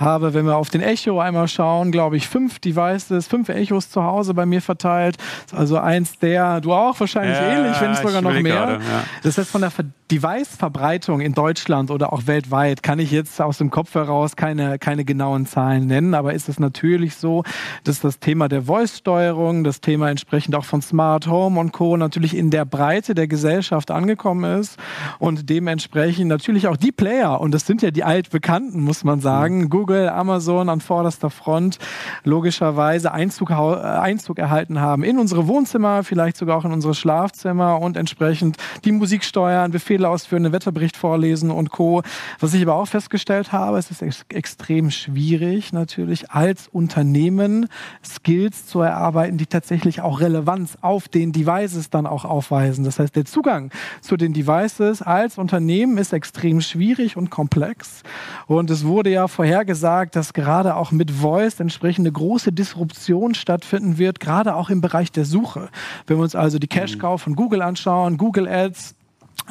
habe, 0.00 0.34
wenn 0.34 0.46
wir 0.46 0.56
auf 0.56 0.70
den 0.70 0.80
Echo 0.80 1.20
einmal 1.20 1.48
schauen, 1.48 1.92
glaube 1.92 2.16
ich, 2.16 2.28
fünf 2.28 2.58
Devices, 2.58 3.28
fünf 3.28 3.48
Echos 3.48 3.90
zu 3.90 4.02
Hause 4.02 4.34
bei 4.34 4.46
mir 4.46 4.62
verteilt. 4.62 5.16
Also 5.52 5.78
eins 5.78 6.18
der, 6.18 6.60
du 6.60 6.72
auch 6.72 6.98
wahrscheinlich 6.98 7.36
ja, 7.36 7.58
ähnlich, 7.58 7.80
wenn 7.80 7.90
nicht 7.90 8.02
sogar 8.02 8.22
noch 8.22 8.32
mehr. 8.32 8.54
Grade, 8.54 8.72
ja. 8.74 9.04
Das 9.22 9.38
heißt, 9.38 9.50
von 9.50 9.60
der 9.60 9.70
Device-Verbreitung 10.10 11.20
in 11.20 11.34
Deutschland 11.34 11.90
oder 11.90 12.12
auch 12.12 12.26
weltweit 12.26 12.82
kann 12.82 12.98
ich 12.98 13.12
jetzt 13.12 13.40
aus 13.40 13.58
dem 13.58 13.70
Kopf 13.70 13.94
heraus 13.94 14.34
keine, 14.34 14.78
keine 14.78 15.04
genauen 15.04 15.46
Zahlen 15.46 15.86
nennen, 15.86 16.14
aber 16.14 16.34
ist 16.34 16.48
es 16.48 16.58
natürlich 16.58 17.14
so, 17.14 17.44
dass 17.84 18.00
das 18.00 18.18
Thema 18.18 18.48
der 18.48 18.62
Voice-Steuerung, 18.62 19.62
das 19.62 19.80
Thema 19.80 20.10
entsprechend 20.10 20.56
auch 20.56 20.64
von 20.64 20.82
Smart 20.82 21.28
Home 21.28 21.60
und 21.60 21.72
Co. 21.72 21.96
natürlich 21.96 22.36
in 22.36 22.50
der 22.50 22.64
Breite 22.64 23.14
der 23.14 23.28
Gesellschaft 23.28 23.90
angekommen 23.90 24.58
ist 24.58 24.78
und 25.18 25.48
dementsprechend 25.48 26.26
natürlich 26.26 26.66
auch 26.66 26.76
die 26.76 26.92
Player, 26.92 27.40
und 27.40 27.52
das 27.52 27.66
sind 27.66 27.82
ja 27.82 27.90
die 27.92 28.02
altbekannten, 28.02 28.80
muss 28.80 29.04
man 29.04 29.20
sagen, 29.20 29.58
mhm. 29.58 29.70
Google, 29.70 29.89
Amazon 29.98 30.68
an 30.68 30.80
vorderster 30.80 31.30
Front, 31.30 31.78
logischerweise 32.24 33.12
Einzug, 33.12 33.50
Einzug 33.50 34.38
erhalten 34.38 34.80
haben 34.80 35.02
in 35.02 35.18
unsere 35.18 35.48
Wohnzimmer, 35.48 36.04
vielleicht 36.04 36.36
sogar 36.36 36.56
auch 36.56 36.64
in 36.64 36.72
unsere 36.72 36.94
Schlafzimmer 36.94 37.80
und 37.80 37.96
entsprechend 37.96 38.56
die 38.84 38.92
Musik 38.92 39.24
steuern, 39.24 39.70
Befehle 39.70 40.08
ausführen, 40.08 40.44
einen 40.44 40.52
Wetterbericht 40.52 40.96
vorlesen 40.96 41.50
und 41.50 41.70
Co. 41.70 42.02
Was 42.38 42.54
ich 42.54 42.62
aber 42.62 42.74
auch 42.74 42.86
festgestellt 42.86 43.52
habe, 43.52 43.78
es 43.78 43.90
ist 43.90 44.02
ex 44.02 44.24
extrem 44.28 44.90
schwierig 44.90 45.72
natürlich 45.72 46.30
als 46.30 46.68
Unternehmen 46.68 47.68
Skills 48.04 48.66
zu 48.66 48.80
erarbeiten, 48.80 49.38
die 49.38 49.46
tatsächlich 49.46 50.00
auch 50.00 50.20
Relevanz 50.20 50.76
auf 50.80 51.08
den 51.08 51.32
Devices 51.32 51.90
dann 51.90 52.06
auch 52.06 52.24
aufweisen. 52.24 52.84
Das 52.84 52.98
heißt, 52.98 53.16
der 53.16 53.24
Zugang 53.24 53.70
zu 54.00 54.16
den 54.16 54.32
Devices 54.32 55.02
als 55.02 55.38
Unternehmen 55.38 55.98
ist 55.98 56.12
extrem 56.12 56.60
schwierig 56.60 57.16
und 57.16 57.30
komplex. 57.30 58.02
Und 58.46 58.70
es 58.70 58.84
wurde 58.84 59.10
ja 59.10 59.28
vorhergesagt, 59.28 59.79
dass 60.14 60.32
gerade 60.32 60.76
auch 60.76 60.92
mit 60.92 61.10
Voice 61.10 61.60
entsprechend 61.60 62.06
eine 62.06 62.12
große 62.12 62.52
Disruption 62.52 63.34
stattfinden 63.34 63.98
wird, 63.98 64.20
gerade 64.20 64.54
auch 64.54 64.70
im 64.70 64.80
Bereich 64.80 65.10
der 65.12 65.24
Suche. 65.24 65.68
Wenn 66.06 66.18
wir 66.18 66.22
uns 66.22 66.34
also 66.34 66.58
die 66.58 66.68
Cash 66.68 66.98
Cow 66.98 67.20
von 67.20 67.34
Google 67.34 67.62
anschauen, 67.62 68.16
Google 68.16 68.48
Ads, 68.48 68.94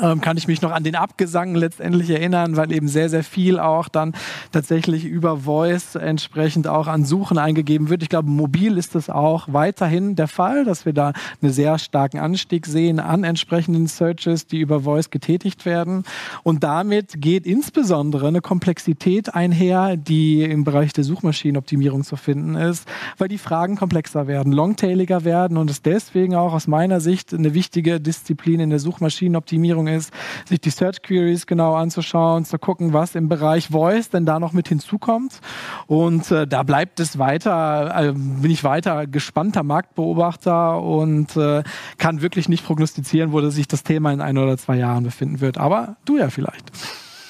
ähm, 0.01 0.21
kann 0.21 0.37
ich 0.37 0.47
mich 0.47 0.61
noch 0.61 0.71
an 0.71 0.83
den 0.83 0.95
Abgesang 0.95 1.55
letztendlich 1.55 2.09
erinnern, 2.09 2.55
weil 2.55 2.71
eben 2.71 2.87
sehr, 2.87 3.09
sehr 3.09 3.23
viel 3.23 3.59
auch 3.59 3.89
dann 3.89 4.13
tatsächlich 4.51 5.05
über 5.05 5.37
Voice 5.37 5.95
entsprechend 5.95 6.67
auch 6.67 6.87
an 6.87 7.05
Suchen 7.05 7.37
eingegeben 7.37 7.89
wird. 7.89 8.03
Ich 8.03 8.09
glaube, 8.09 8.29
mobil 8.29 8.77
ist 8.77 8.95
das 8.95 9.09
auch 9.09 9.47
weiterhin 9.51 10.15
der 10.15 10.27
Fall, 10.27 10.65
dass 10.65 10.85
wir 10.85 10.93
da 10.93 11.13
einen 11.41 11.51
sehr 11.51 11.77
starken 11.79 12.19
Anstieg 12.19 12.65
sehen 12.65 12.99
an 12.99 13.23
entsprechenden 13.23 13.87
Searches, 13.87 14.47
die 14.47 14.59
über 14.59 14.81
Voice 14.81 15.09
getätigt 15.09 15.65
werden. 15.65 16.03
Und 16.43 16.63
damit 16.63 17.21
geht 17.21 17.45
insbesondere 17.45 18.27
eine 18.27 18.41
Komplexität 18.41 19.33
einher, 19.33 19.97
die 19.97 20.43
im 20.43 20.63
Bereich 20.63 20.93
der 20.93 21.03
Suchmaschinenoptimierung 21.03 22.03
zu 22.03 22.15
finden 22.15 22.55
ist, 22.55 22.87
weil 23.17 23.27
die 23.27 23.37
Fragen 23.37 23.75
komplexer 23.75 24.27
werden, 24.27 24.53
longtailiger 24.53 25.25
werden 25.25 25.57
und 25.57 25.69
es 25.69 25.81
deswegen 25.81 26.35
auch 26.35 26.53
aus 26.53 26.67
meiner 26.67 26.99
Sicht 27.01 27.33
eine 27.33 27.53
wichtige 27.53 27.99
Disziplin 27.99 28.59
in 28.59 28.69
der 28.69 28.79
Suchmaschinenoptimierung 28.79 29.87
ist, 29.95 30.13
sich 30.45 30.61
die 30.61 30.69
Search 30.69 31.01
Queries 31.01 31.47
genau 31.47 31.75
anzuschauen, 31.75 32.45
zu 32.45 32.57
gucken, 32.57 32.93
was 32.93 33.15
im 33.15 33.29
Bereich 33.29 33.69
Voice 33.69 34.09
denn 34.09 34.25
da 34.25 34.39
noch 34.39 34.53
mit 34.53 34.67
hinzukommt. 34.67 35.39
Und 35.87 36.31
äh, 36.31 36.47
da 36.47 36.63
bleibt 36.63 36.99
es 36.99 37.19
weiter, 37.19 37.93
äh, 37.95 38.11
bin 38.13 38.51
ich 38.51 38.63
weiter 38.63 39.07
gespannter 39.07 39.63
Marktbeobachter 39.63 40.81
und 40.81 41.35
äh, 41.35 41.63
kann 41.97 42.21
wirklich 42.21 42.49
nicht 42.49 42.65
prognostizieren, 42.65 43.31
wo 43.31 43.47
sich 43.49 43.67
das 43.67 43.83
Thema 43.83 44.11
in 44.11 44.21
ein 44.21 44.37
oder 44.37 44.57
zwei 44.57 44.77
Jahren 44.77 45.03
befinden 45.03 45.41
wird. 45.41 45.57
Aber 45.57 45.97
du 46.05 46.17
ja 46.17 46.29
vielleicht. 46.29 46.71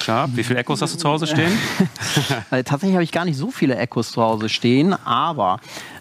Klar. 0.00 0.30
Wie 0.34 0.42
viele 0.42 0.58
Echos 0.58 0.80
hast 0.80 0.94
du 0.94 0.98
zu 0.98 1.08
Hause 1.08 1.26
stehen? 1.26 1.52
Tatsächlich 2.50 2.94
habe 2.94 3.04
ich 3.04 3.12
gar 3.12 3.26
nicht 3.26 3.36
so 3.36 3.50
viele 3.50 3.76
Echos 3.76 4.12
zu 4.12 4.22
Hause 4.22 4.48
stehen, 4.48 4.94
aber 5.04 5.60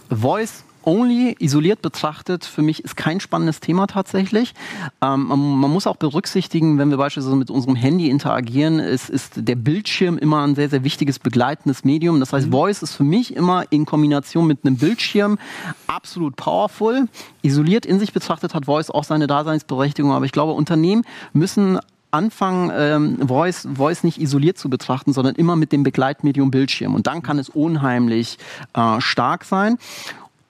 Voice 0.10 0.64
Only 0.90 1.36
isoliert 1.38 1.84
betrachtet, 1.84 2.44
für 2.44 2.64
mich 2.64 2.84
ist 2.84 2.98
kein 2.98 3.20
spannendes 3.20 3.60
Thema 3.60 3.86
tatsächlich. 3.86 4.56
Ähm, 5.04 5.28
man, 5.28 5.70
muss 5.70 5.86
auch 5.86 5.98
berücksichtigen, 5.98 6.80
wenn 6.80 6.90
wir 6.90 6.98
beispielsweise 6.98 7.36
mit 7.36 7.52
unserem 7.52 7.76
Handy 7.76 8.10
interagieren, 8.10 8.80
ist, 8.80 9.08
ist 9.08 9.34
der 9.36 9.56
Bildschirm 9.56 10.18
immer 10.18 10.42
ein 10.42 10.56
sehr, 10.56 10.68
sehr 10.68 10.84
wichtiges 10.84 11.20
begleitendes 11.20 11.84
Medium. 11.84 12.20
Das 12.20 12.34
heißt, 12.34 12.48
mhm. 12.48 12.52
Voice 12.52 12.82
ist 12.82 12.96
für 12.96 13.04
mich 13.04 13.36
immer 13.36 13.66
in 13.72 13.86
Kombination 13.86 14.48
mit 14.48 14.66
einem 14.66 14.78
Bildschirm 14.78 15.38
absolut 15.86 16.36
powerful. 16.36 17.08
Isoliert 17.44 17.86
in 17.86 18.00
sich 18.00 18.12
betrachtet 18.12 18.56
hat 18.56 18.66
Voice 18.66 18.90
auch 18.90 19.04
seine 19.04 19.28
Daseinsberechtigung, 19.28 20.12
aber 20.12 20.26
ich 20.26 20.32
glaube, 20.32 20.54
Unternehmen 20.54 21.04
müssen 21.34 21.78
anfangen, 22.10 22.72
ähm, 22.74 23.28
Voice, 23.28 23.68
Voice 23.72 24.04
nicht 24.04 24.20
isoliert 24.20 24.58
zu 24.58 24.72
betrachten, 24.72 25.14
sondern 25.14 25.36
immer 25.36 25.56
mit 25.56 25.72
dem 25.72 25.84
Begleitmedium 25.84 26.50
Bildschirm. 26.50 26.96
Und 26.96 27.06
dann 27.06 27.22
kann 27.22 27.38
es 27.38 27.50
unheimlich 27.50 28.40
äh, 28.74 29.00
stark 29.00 29.44
sein. 29.46 29.78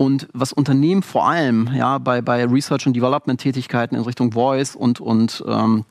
Und 0.01 0.29
was 0.31 0.53
Unternehmen 0.53 1.03
vor 1.03 1.27
allem 1.27 1.69
ja, 1.75 1.97
bei, 1.97 2.21
bei 2.21 2.45
Research 2.45 2.87
und 2.87 2.93
Development 2.95 3.37
Tätigkeiten 3.37 3.95
in 3.95 4.01
Richtung 4.01 4.31
Voice 4.31 4.73
und, 4.73 5.01
und 5.01 5.43
ähm, 5.45 5.83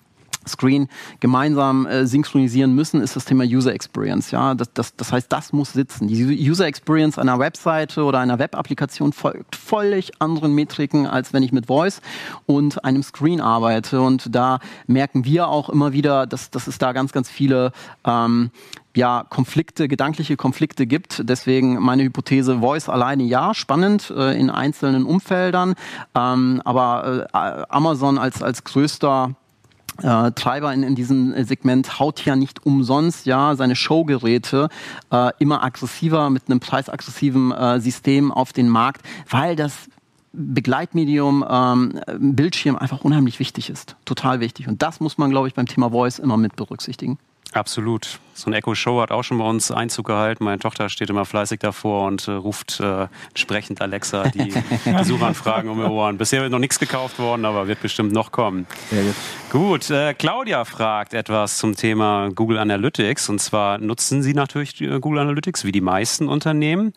Screen 0.49 0.89
gemeinsam 1.21 1.85
äh, 1.85 2.07
synchronisieren 2.07 2.75
müssen, 2.75 3.03
ist 3.03 3.17
das 3.17 3.27
Thema 3.27 3.45
User 3.45 3.75
Experience. 3.75 4.31
Ja, 4.31 4.55
das, 4.55 4.73
das, 4.73 4.97
das 4.97 5.13
heißt, 5.13 5.31
das 5.31 5.53
muss 5.53 5.75
sitzen. 5.75 6.09
Die 6.09 6.51
User 6.51 6.67
Experience 6.67 7.19
einer 7.19 7.39
Webseite 7.39 8.03
oder 8.03 8.19
einer 8.21 8.39
Web-Applikation 8.39 9.13
folgt 9.13 9.55
völlig 9.55 10.23
anderen 10.23 10.55
Metriken, 10.55 11.07
als 11.07 11.35
wenn 11.35 11.43
ich 11.43 11.53
mit 11.53 11.67
Voice 11.67 12.01
und 12.47 12.85
einem 12.87 13.03
Screen 13.03 13.43
arbeite. 13.43 14.01
Und 14.01 14.35
da 14.35 14.61
merken 14.87 15.27
wir 15.27 15.49
auch 15.49 15.69
immer 15.69 15.93
wieder, 15.93 16.27
dass, 16.27 16.49
dass 16.49 16.67
es 16.67 16.79
da 16.79 16.93
ganz, 16.93 17.13
ganz 17.13 17.29
viele 17.29 17.73
ähm, 18.07 18.53
ja, 18.99 19.25
Konflikte, 19.31 19.87
gedankliche 19.87 20.37
Konflikte 20.37 20.87
gibt. 20.87 21.23
Deswegen 21.25 21.79
meine 21.79 22.03
Hypothese, 22.03 22.59
Voice 22.59 22.89
alleine 22.89 23.23
ja, 23.23 23.55
spannend 23.55 24.11
äh, 24.11 24.39
in 24.39 24.51
einzelnen 24.51 25.05
Umfeldern, 25.05 25.75
ähm, 26.17 26.61
aber 26.65 27.29
äh, 27.33 27.65
Amazon 27.69 28.19
als, 28.19 28.43
als 28.43 28.65
größter 28.65 29.37
äh, 30.03 30.33
Treiber 30.33 30.75
in, 30.75 30.83
in 30.83 30.97
diesem 30.97 31.45
Segment 31.45 32.01
haut 32.01 32.25
ja 32.25 32.35
nicht 32.35 32.67
umsonst 32.67 33.25
ja 33.27 33.55
seine 33.55 33.77
Showgeräte 33.77 34.69
äh, 35.13 35.31
immer 35.39 35.63
aggressiver 35.63 36.29
mit 36.31 36.49
einem 36.49 36.59
preisaggressiven 36.59 37.53
äh, 37.53 37.81
System 37.81 38.33
auf 38.33 38.53
den 38.53 38.69
Markt, 38.69 39.03
weil 39.31 39.55
das 39.55 39.89
Begleitmedium 40.33 41.45
ähm, 41.49 42.01
Bildschirm 42.19 42.77
einfach 42.77 43.03
unheimlich 43.03 43.39
wichtig 43.39 43.71
ist, 43.71 43.97
total 44.05 44.41
wichtig. 44.41 44.69
Und 44.69 44.83
das 44.83 45.01
muss 45.01 45.19
man, 45.19 45.31
glaube 45.31 45.49
ich, 45.49 45.55
beim 45.55 45.67
Thema 45.67 45.91
Voice 45.91 46.19
immer 46.19 46.37
mit 46.37 46.57
berücksichtigen. 46.57 47.19
Absolut. 47.53 48.21
So 48.35 48.51
ein 48.51 48.53
Echo 48.53 48.75
Show 48.75 49.01
hat 49.01 49.11
auch 49.11 49.25
schon 49.25 49.39
bei 49.39 49.45
uns 49.45 49.71
Einzug 49.71 50.07
gehalten. 50.07 50.45
Meine 50.45 50.59
Tochter 50.59 50.91
steht 50.91 51.09
immer 51.09 51.25
fleißig 51.25 51.59
davor 51.61 52.07
und 52.07 52.29
äh, 52.29 52.33
ruft 52.33 52.79
äh, 52.79 53.09
entsprechend 53.31 53.81
Alexa 53.81 54.29
die, 54.29 54.53
die 54.85 55.05
Suchanfragen 55.05 55.71
um 55.71 55.81
ihr 55.81 55.91
Ohren. 55.91 56.19
Bisher 56.19 56.43
wird 56.43 56.53
noch 56.53 56.59
nichts 56.59 56.79
gekauft 56.79 57.19
worden, 57.19 57.47
aber 57.47 57.67
wird 57.67 57.81
bestimmt 57.81 58.13
noch 58.13 58.33
kommen. 58.33 58.67
Sehr 58.91 59.03
gut. 59.03 59.15
Gut, 59.51 59.91
äh, 59.91 60.13
Claudia 60.13 60.65
fragt 60.67 61.15
etwas 61.15 61.57
zum 61.57 61.75
Thema 61.75 62.29
Google 62.35 62.59
Analytics. 62.59 63.31
Und 63.31 63.41
zwar 63.41 63.79
nutzen 63.79 64.23
Sie 64.23 64.35
natürlich 64.35 64.79
äh, 64.83 65.01
Google 65.01 65.21
Analytics 65.21 65.65
wie 65.65 65.73
die 65.73 65.81
meisten 65.81 66.29
Unternehmen. 66.29 66.93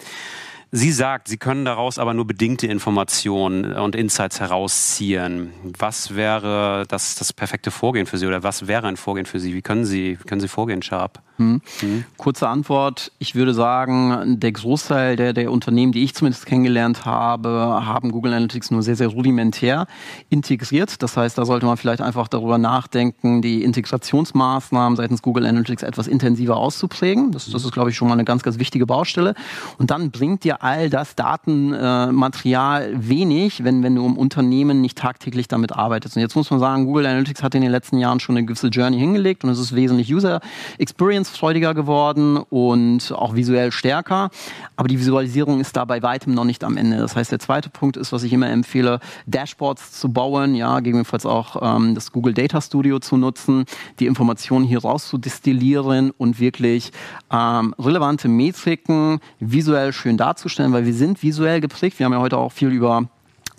Sie 0.74 0.94
sagt, 0.94 1.28
Sie 1.28 1.36
können 1.36 1.66
daraus 1.66 2.00
aber 2.00 2.14
nur 2.14 2.26
bedingte 2.26 2.66
Informationen 2.66 3.74
und 3.74 3.94
Insights 3.94 4.40
herausziehen. 4.40 5.50
Was 5.78 6.16
wäre 6.16 6.86
das, 6.88 7.16
das 7.16 7.34
perfekte 7.34 7.72
Vorgehen 7.72 8.06
für 8.06 8.18
Sie 8.18 8.26
oder 8.26 8.42
was 8.42 8.68
wäre 8.68 8.88
ein 8.88 8.96
Vorgehen 8.96 9.26
für 9.26 9.42
Sie? 9.42 9.54
Wie 9.54 9.62
können 9.62 9.84
Sie, 9.84 10.18
wie 10.18 10.24
können 10.24 10.40
Sie 10.40 10.48
vorgehen, 10.48 10.82
Sharp? 10.82 11.22
Hm. 11.42 11.62
Hm. 11.80 12.06
Kurze 12.18 12.48
Antwort. 12.48 13.12
Ich 13.20 13.36
würde 13.36 13.54
sagen, 13.54 14.40
der 14.40 14.52
Großteil 14.52 15.16
der, 15.16 15.34
der 15.34 15.52
Unternehmen, 15.52 15.92
die 15.92 16.04
ich 16.04 16.14
zumindest 16.14 16.46
kennengelernt 16.46 17.04
habe, 17.06 17.50
haben 17.50 18.12
Google 18.12 18.34
Analytics 18.34 18.72
nur 18.72 18.84
sehr, 18.84 18.96
sehr 18.96 19.08
rudimentär 19.08 19.88
integriert. 20.30 21.02
Das 21.02 21.18
heißt, 21.18 21.38
da 21.38 21.46
sollte 21.46 21.66
man 21.66 21.78
vielleicht 21.78 22.02
einfach 22.02 22.28
darüber 22.28 22.58
nachdenken, 22.58 23.42
die 23.42 23.64
Integrationsmaßnahmen 23.64 24.96
seitens 24.96 25.22
Google 25.22 25.46
Analytics 25.46 25.84
etwas 25.84 26.08
intensiver 26.08 26.58
auszuprägen. 26.58 27.32
Das, 27.32 27.50
das 27.50 27.66
ist, 27.66 27.72
glaube 27.72 27.90
ich, 27.90 27.96
schon 27.96 28.08
mal 28.08 28.14
eine 28.14 28.26
ganz, 28.26 28.44
ganz 28.44 28.60
wichtige 28.60 28.86
Baustelle. 28.86 29.34
Und 29.78 29.92
dann 29.92 30.12
bringt 30.12 30.44
dir 30.44 30.61
all 30.62 30.92
das 30.92 31.16
Datenmaterial 31.16 32.92
wenig, 32.94 33.64
wenn, 33.64 33.82
wenn 33.82 33.96
du 33.96 34.06
im 34.06 34.16
Unternehmen 34.16 34.80
nicht 34.80 34.98
tagtäglich 34.98 35.48
damit 35.48 35.72
arbeitest. 35.72 36.16
Und 36.16 36.22
jetzt 36.22 36.36
muss 36.36 36.52
man 36.52 36.60
sagen, 36.60 36.86
Google 36.86 37.08
Analytics 37.08 37.42
hat 37.42 37.56
in 37.56 37.62
den 37.62 37.72
letzten 37.72 37.98
Jahren 37.98 38.20
schon 38.20 38.38
eine 38.38 38.46
gewisse 38.46 38.68
Journey 38.68 39.00
hingelegt 39.00 39.44
und 39.44 39.50
es 39.50 39.58
ist 39.58 39.76
wesentlich 39.76 40.14
User 40.14 40.40
Experience 40.78 41.30
freudiger 41.30 41.74
geworden 41.74 42.38
und 42.38 43.12
auch 43.12 43.36
visuell 43.36 43.72
stärker. 43.72 44.30
Aber 44.76 44.88
die 44.88 45.00
Visualisierung 45.00 45.60
ist 45.60 45.76
da 45.76 45.86
bei 45.86 46.04
weitem 46.04 46.36
noch 46.36 46.46
nicht 46.46 46.64
am 46.64 46.78
Ende. 46.78 46.98
Das 46.98 47.16
heißt, 47.16 47.32
der 47.32 47.40
zweite 47.40 47.72
Punkt 47.72 47.98
ist, 47.98 48.12
was 48.12 48.22
ich 48.22 48.32
immer 48.32 48.50
empfehle, 48.50 49.00
Dashboards 49.26 50.00
zu 50.00 50.14
bauen, 50.14 50.54
ja, 50.54 50.78
gegebenenfalls 50.78 51.26
auch 51.26 51.76
ähm, 51.76 51.96
das 51.96 52.12
Google 52.12 52.36
Data 52.36 52.62
Studio 52.62 53.00
zu 53.00 53.18
nutzen, 53.18 53.66
die 54.00 54.06
Informationen 54.06 54.66
hier 54.66 54.82
raus 54.82 55.08
zu 55.08 55.18
destillieren 55.18 56.12
und 56.12 56.40
wirklich 56.40 56.92
ähm, 57.32 57.74
relevante 57.80 58.28
Metriken 58.28 59.20
visuell 59.40 59.92
schön 59.92 60.18
darzustellen, 60.18 60.51
weil 60.58 60.86
wir 60.86 60.94
sind 60.94 61.24
visuell 61.24 61.62
geprägt. 61.62 62.00
Wir 62.00 62.06
haben 62.06 62.14
ja 62.14 62.20
heute 62.20 62.38
auch 62.38 62.52
viel 62.52 62.70
über 62.70 63.08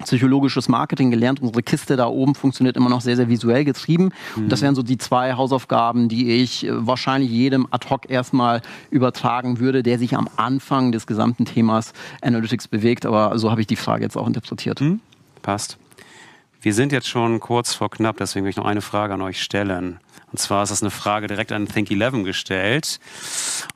psychologisches 0.05 0.69
Marketing 0.69 1.11
gelernt. 1.11 1.41
Unsere 1.41 1.63
Kiste 1.63 1.97
da 1.97 2.07
oben 2.07 2.35
funktioniert 2.35 2.77
immer 2.77 2.91
noch 2.91 3.01
sehr, 3.01 3.17
sehr 3.17 3.29
visuell 3.29 3.65
getrieben. 3.65 4.11
Mhm. 4.37 4.45
Und 4.45 4.53
das 4.53 4.63
wären 4.63 4.75
so 4.75 4.83
die 4.83 4.99
zwei 4.99 5.35
Hausaufgaben, 5.35 6.09
die 6.09 6.43
ich 6.43 6.67
äh, 6.67 6.87
wahrscheinlich 6.87 7.31
jedem 7.31 7.67
ad 7.71 7.89
hoc 7.89 8.11
erstmal 8.11 8.63
übertragen 8.91 9.59
würde, 9.59 9.83
der 9.83 9.99
sich 9.99 10.17
am 10.17 10.29
Anfang 10.37 10.93
des 10.93 11.07
gesamten 11.07 11.45
Themas 11.45 11.93
Analytics 12.21 12.69
bewegt. 12.69 13.07
Aber 13.07 13.39
so 13.39 13.51
habe 13.51 13.61
ich 13.61 13.67
die 13.67 13.77
Frage 13.77 14.03
jetzt 14.03 14.17
auch 14.17 14.27
interpretiert. 14.27 14.81
Mhm. 14.81 15.01
Passt. 15.43 15.79
Wir 16.61 16.75
sind 16.75 16.93
jetzt 16.93 17.09
schon 17.09 17.41
kurz 17.41 17.75
vor 17.75 17.91
knapp, 17.91 18.19
deswegen 18.19 18.45
will 18.45 18.51
ich 18.51 18.57
noch 18.57 18.67
eine 18.67 18.83
Frage 18.83 19.15
an 19.15 19.21
euch 19.21 19.43
stellen. 19.43 19.99
Und 20.33 20.39
zwar 20.39 20.63
ist 20.63 20.71
das 20.71 20.83
eine 20.83 20.91
Frage 20.91 21.27
direkt 21.27 21.53
an 21.53 21.67
Think11 21.67 22.25
gestellt. 22.25 22.99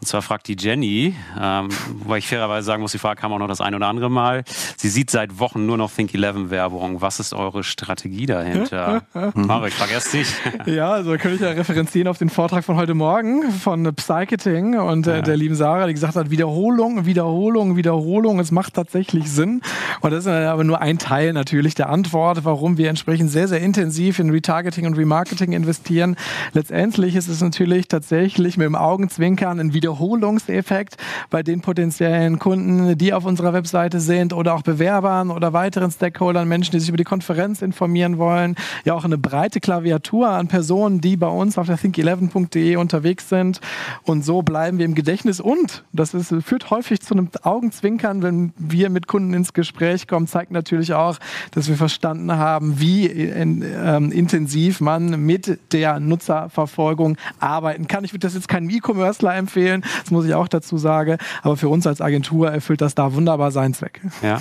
Und 0.01 0.07
zwar 0.07 0.23
fragt 0.23 0.49
die 0.49 0.57
Jenny, 0.59 1.14
ähm, 1.38 1.69
wobei 1.99 2.19
ich 2.19 2.29
fairerweise 2.29 2.64
sagen 2.64 2.81
muss, 2.81 2.92
die 2.92 2.99
Frage 2.99 3.21
kam 3.21 3.33
auch 3.33 3.38
noch 3.38 3.47
das 3.47 3.61
ein 3.61 3.75
oder 3.75 3.88
andere 3.88 4.11
Mal. 4.11 4.42
Sie 4.77 4.88
sieht 4.88 5.11
seit 5.11 5.38
Wochen 5.38 5.66
nur 5.66 5.77
noch 5.77 5.92
Think11-Werbung. 5.92 7.03
Was 7.03 7.21
ist 7.21 7.35
eure 7.35 7.62
Strategie 7.62 8.25
dahinter? 8.25 9.03
Marek, 9.35 9.69
ich 9.69 9.75
vergesse 9.75 10.16
dich. 10.16 10.29
ja, 10.66 10.92
also 10.92 11.11
könnte 11.12 11.35
ich 11.35 11.40
ja 11.42 11.51
referenzieren 11.51 12.09
auf 12.09 12.16
den 12.16 12.31
Vortrag 12.31 12.64
von 12.64 12.77
heute 12.77 12.95
Morgen 12.95 13.53
von 13.53 13.95
Psycheting 13.95 14.79
und 14.79 15.07
äh, 15.07 15.16
ja. 15.16 15.23
der 15.23 15.37
lieben 15.37 15.55
Sarah, 15.55 15.87
die 15.87 15.92
gesagt 15.92 16.16
hat, 16.16 16.31
Wiederholung, 16.31 17.05
Wiederholung, 17.05 17.77
Wiederholung. 17.77 18.40
Es 18.40 18.51
macht 18.51 18.75
tatsächlich 18.75 19.31
Sinn. 19.31 19.61
Und 20.01 20.11
das 20.11 20.25
ist 20.25 20.31
aber 20.31 20.64
nur 20.64 20.81
ein 20.81 20.99
Teil 20.99 21.35
natürlich 21.35 21.75
der 21.75 21.90
Antwort, 21.90 22.45
warum 22.45 22.79
wir 22.79 22.88
entsprechend 22.88 23.31
sehr, 23.31 23.47
sehr 23.47 23.61
intensiv 23.61 24.19
in 24.19 24.31
Retargeting 24.31 24.87
und 24.87 24.97
Remarketing 24.97 25.53
investieren. 25.53 26.16
Letztendlich 26.52 27.16
ist 27.16 27.28
es 27.28 27.40
natürlich 27.40 27.88
tatsächlich 27.88 28.56
mit 28.56 28.66
dem 28.66 28.74
Augenzwinkern 28.74 29.61
ein 29.61 29.74
Wiederholungseffekt 29.74 30.96
bei 31.30 31.42
den 31.42 31.61
potenziellen 31.61 32.38
Kunden, 32.38 32.96
die 32.98 33.12
auf 33.12 33.24
unserer 33.24 33.52
Webseite 33.52 34.00
sind 34.00 34.32
oder 34.32 34.54
auch 34.54 34.62
Bewerbern 34.62 35.30
oder 35.30 35.52
weiteren 35.52 35.90
Stakeholdern, 35.90 36.48
Menschen, 36.48 36.72
die 36.72 36.80
sich 36.80 36.88
über 36.88 36.96
die 36.96 37.04
Konferenz 37.04 37.62
informieren 37.62 38.18
wollen. 38.18 38.56
Ja, 38.85 38.94
auch 38.94 39.04
eine 39.04 39.18
breite 39.18 39.61
Klaviatur 39.61 40.28
an 40.28 40.48
Personen, 40.48 41.00
die 41.00 41.16
bei 41.16 41.28
uns 41.28 41.59
auf 41.59 41.66
der 41.66 41.78
think11.de 41.78 42.76
unterwegs 42.76 43.28
sind. 43.28 43.61
Und 44.02 44.24
so 44.24 44.42
bleiben 44.42 44.78
wir 44.78 44.85
im 44.85 44.94
Gedächtnis. 44.94 45.40
Und 45.40 45.85
das 45.92 46.14
ist, 46.14 46.35
führt 46.44 46.70
häufig 46.70 47.00
zu 47.00 47.14
einem 47.14 47.28
Augenzwinkern, 47.42 48.22
wenn 48.22 48.52
wir 48.56 48.90
mit 48.90 49.06
Kunden 49.06 49.35
ins 49.35 49.52
Gespräch 49.52 50.06
kommen, 50.06 50.26
zeigt 50.26 50.50
natürlich 50.50 50.94
auch, 50.94 51.18
dass 51.52 51.68
wir 51.68 51.76
verstanden 51.76 52.32
haben, 52.32 52.80
wie 52.80 53.06
in, 53.06 53.62
ähm, 53.62 54.12
intensiv 54.12 54.80
man 54.80 55.24
mit 55.24 55.59
der 55.72 56.00
Nutzer 56.00 56.36
Nutzerverfolgung 56.42 57.16
arbeiten 57.40 57.87
kann. 57.88 58.05
Ich 58.05 58.12
würde 58.12 58.27
das 58.27 58.35
jetzt 58.35 58.49
keinem 58.49 58.70
E-Commercer 58.70 59.35
empfehlen, 59.35 59.83
das 60.03 60.11
muss 60.11 60.27
ich 60.27 60.35
auch 60.35 60.49
dazu 60.49 60.79
sagen, 60.79 61.18
aber 61.42 61.57
für 61.57 61.68
uns 61.68 61.87
als 61.87 62.01
Agentur 62.01 62.51
erfüllt 62.51 62.81
das 62.81 62.94
da 62.94 63.14
wunderbar 63.14 63.51
seinen 63.51 63.75
Zweck. 63.75 64.01
Ja. 64.22 64.40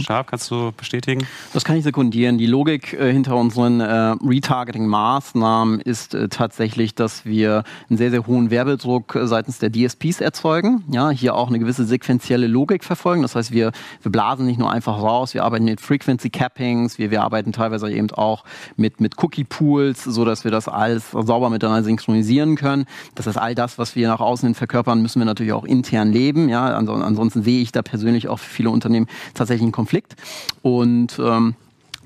Scharf, 0.00 0.26
kannst 0.26 0.50
du 0.50 0.72
bestätigen? 0.76 1.26
Das 1.52 1.64
kann 1.64 1.76
ich 1.76 1.84
sekundieren. 1.84 2.38
Die 2.38 2.46
Logik 2.46 2.92
äh, 2.92 3.12
hinter 3.12 3.36
unseren 3.36 3.80
äh, 3.80 4.14
Retargeting-Maßnahmen 4.22 5.80
ist 5.80 6.14
äh, 6.14 6.28
tatsächlich, 6.28 6.94
dass 6.94 7.24
wir 7.24 7.64
einen 7.88 7.98
sehr, 7.98 8.10
sehr 8.10 8.26
hohen 8.26 8.50
Werbedruck 8.50 9.14
äh, 9.14 9.26
seitens 9.26 9.58
der 9.58 9.70
DSPs 9.70 10.20
erzeugen. 10.20 10.84
Ja, 10.90 11.10
hier 11.10 11.34
auch 11.34 11.48
eine 11.48 11.58
gewisse 11.58 11.84
sequentielle 11.84 12.46
Logik 12.46 12.84
verfolgen. 12.84 13.22
Das 13.22 13.34
heißt, 13.34 13.52
wir, 13.52 13.72
wir 14.02 14.12
blasen 14.12 14.46
nicht 14.46 14.58
nur 14.58 14.70
einfach 14.70 15.00
raus, 15.00 15.34
wir 15.34 15.44
arbeiten 15.44 15.64
mit 15.64 15.80
Frequency 15.80 16.30
Cappings, 16.30 16.98
wir, 16.98 17.10
wir 17.10 17.22
arbeiten 17.22 17.52
teilweise 17.52 17.90
eben 17.90 18.10
auch 18.10 18.44
mit, 18.76 19.00
mit 19.00 19.22
Cookie 19.22 19.44
Pools, 19.44 20.04
so 20.04 20.24
dass 20.24 20.44
wir 20.44 20.50
das 20.50 20.68
alles 20.68 21.10
sauber 21.10 21.50
miteinander 21.50 21.84
synchronisieren 21.84 22.56
können. 22.56 22.86
Das 23.14 23.26
heißt, 23.26 23.38
all 23.38 23.54
das, 23.54 23.78
was 23.78 23.96
wir 23.96 24.08
nach 24.08 24.20
außen 24.20 24.46
hin 24.46 24.54
verkörpern, 24.54 25.02
müssen 25.02 25.20
wir 25.20 25.26
natürlich 25.26 25.52
auch 25.52 25.64
intern 25.64 26.12
leben. 26.12 26.48
Ja, 26.48 26.66
ansonsten 26.66 27.42
sehe 27.42 27.60
ich 27.60 27.72
da 27.72 27.82
persönlich 27.82 28.28
auch 28.28 28.38
für 28.38 28.50
viele 28.50 28.70
Unternehmen 28.70 29.06
tatsächlich 29.34 29.62
einen 29.62 29.72
Konflikt. 29.78 30.16
Und 30.62 31.20
ähm, 31.20 31.54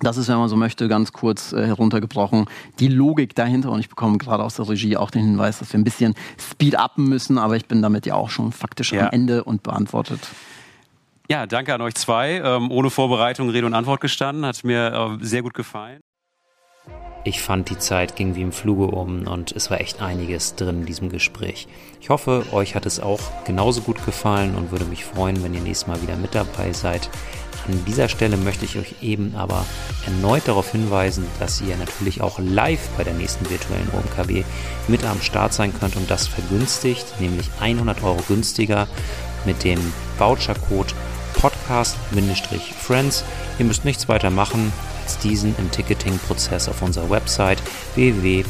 das 0.00 0.18
ist, 0.18 0.28
wenn 0.28 0.36
man 0.36 0.50
so 0.50 0.56
möchte, 0.56 0.88
ganz 0.88 1.12
kurz 1.12 1.54
äh, 1.54 1.64
heruntergebrochen, 1.64 2.44
die 2.80 2.88
Logik 2.88 3.34
dahinter. 3.34 3.70
Und 3.70 3.80
ich 3.80 3.88
bekomme 3.88 4.18
gerade 4.18 4.44
aus 4.44 4.56
der 4.56 4.68
Regie 4.68 4.98
auch 4.98 5.10
den 5.10 5.22
Hinweis, 5.22 5.60
dass 5.60 5.72
wir 5.72 5.80
ein 5.80 5.84
bisschen 5.84 6.14
speed 6.38 6.78
upen 6.78 7.08
müssen, 7.08 7.38
aber 7.38 7.56
ich 7.56 7.64
bin 7.64 7.80
damit 7.80 8.04
ja 8.04 8.14
auch 8.14 8.28
schon 8.28 8.52
faktisch 8.52 8.92
ja. 8.92 9.06
am 9.06 9.12
Ende 9.12 9.44
und 9.44 9.62
beantwortet. 9.62 10.20
Ja, 11.30 11.46
danke 11.46 11.72
an 11.72 11.80
euch 11.80 11.94
zwei. 11.94 12.42
Ähm, 12.44 12.70
ohne 12.70 12.90
Vorbereitung 12.90 13.48
Rede 13.48 13.66
und 13.66 13.72
Antwort 13.72 14.02
gestanden. 14.02 14.44
Hat 14.44 14.62
mir 14.64 15.18
äh, 15.22 15.24
sehr 15.24 15.40
gut 15.40 15.54
gefallen. 15.54 16.00
Ich 17.24 17.40
fand, 17.40 17.70
die 17.70 17.78
Zeit 17.78 18.16
ging 18.16 18.34
wie 18.34 18.42
im 18.42 18.50
Fluge 18.50 18.86
um 18.86 19.28
und 19.28 19.52
es 19.52 19.70
war 19.70 19.80
echt 19.80 20.02
einiges 20.02 20.56
drin 20.56 20.80
in 20.80 20.86
diesem 20.86 21.08
Gespräch. 21.08 21.68
Ich 22.00 22.10
hoffe, 22.10 22.44
euch 22.50 22.74
hat 22.74 22.84
es 22.84 22.98
auch 22.98 23.20
genauso 23.44 23.82
gut 23.82 24.04
gefallen 24.04 24.56
und 24.56 24.72
würde 24.72 24.86
mich 24.86 25.04
freuen, 25.04 25.40
wenn 25.44 25.54
ihr 25.54 25.60
nächstes 25.60 25.86
Mal 25.86 26.02
wieder 26.02 26.16
mit 26.16 26.34
dabei 26.34 26.72
seid. 26.72 27.08
An 27.68 27.84
dieser 27.86 28.08
Stelle 28.08 28.36
möchte 28.36 28.64
ich 28.64 28.76
euch 28.78 28.96
eben 29.02 29.34
aber 29.36 29.64
erneut 30.04 30.48
darauf 30.48 30.72
hinweisen, 30.72 31.26
dass 31.38 31.60
ihr 31.60 31.76
natürlich 31.76 32.20
auch 32.20 32.38
live 32.38 32.88
bei 32.96 33.04
der 33.04 33.14
nächsten 33.14 33.48
virtuellen 33.48 33.88
OMKW 33.92 34.42
mit 34.88 35.04
am 35.04 35.20
Start 35.20 35.54
sein 35.54 35.72
könnt 35.78 35.96
und 35.96 36.10
das 36.10 36.26
vergünstigt, 36.26 37.06
nämlich 37.20 37.50
100 37.60 38.02
Euro 38.02 38.20
günstiger 38.26 38.88
mit 39.44 39.62
dem 39.64 39.78
Vouchercode 40.18 40.94
Podcast-Friends. 41.34 43.24
Ihr 43.58 43.64
müsst 43.64 43.84
nichts 43.84 44.08
weiter 44.08 44.30
machen, 44.30 44.72
als 45.02 45.18
diesen 45.18 45.54
im 45.58 45.70
Ticketing-Prozess 45.70 46.68
auf 46.68 46.82
unserer 46.82 47.10
Website 47.10 47.62
www.omkb.de 47.94 48.42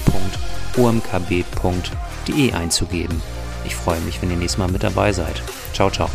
einzugeben. 2.52 3.22
Ich 3.64 3.76
freue 3.76 4.00
mich, 4.00 4.20
wenn 4.20 4.30
ihr 4.30 4.36
nächstes 4.36 4.58
Mal 4.58 4.68
mit 4.70 4.82
dabei 4.82 5.12
seid. 5.12 5.42
Ciao, 5.72 5.90
ciao. 5.90 6.08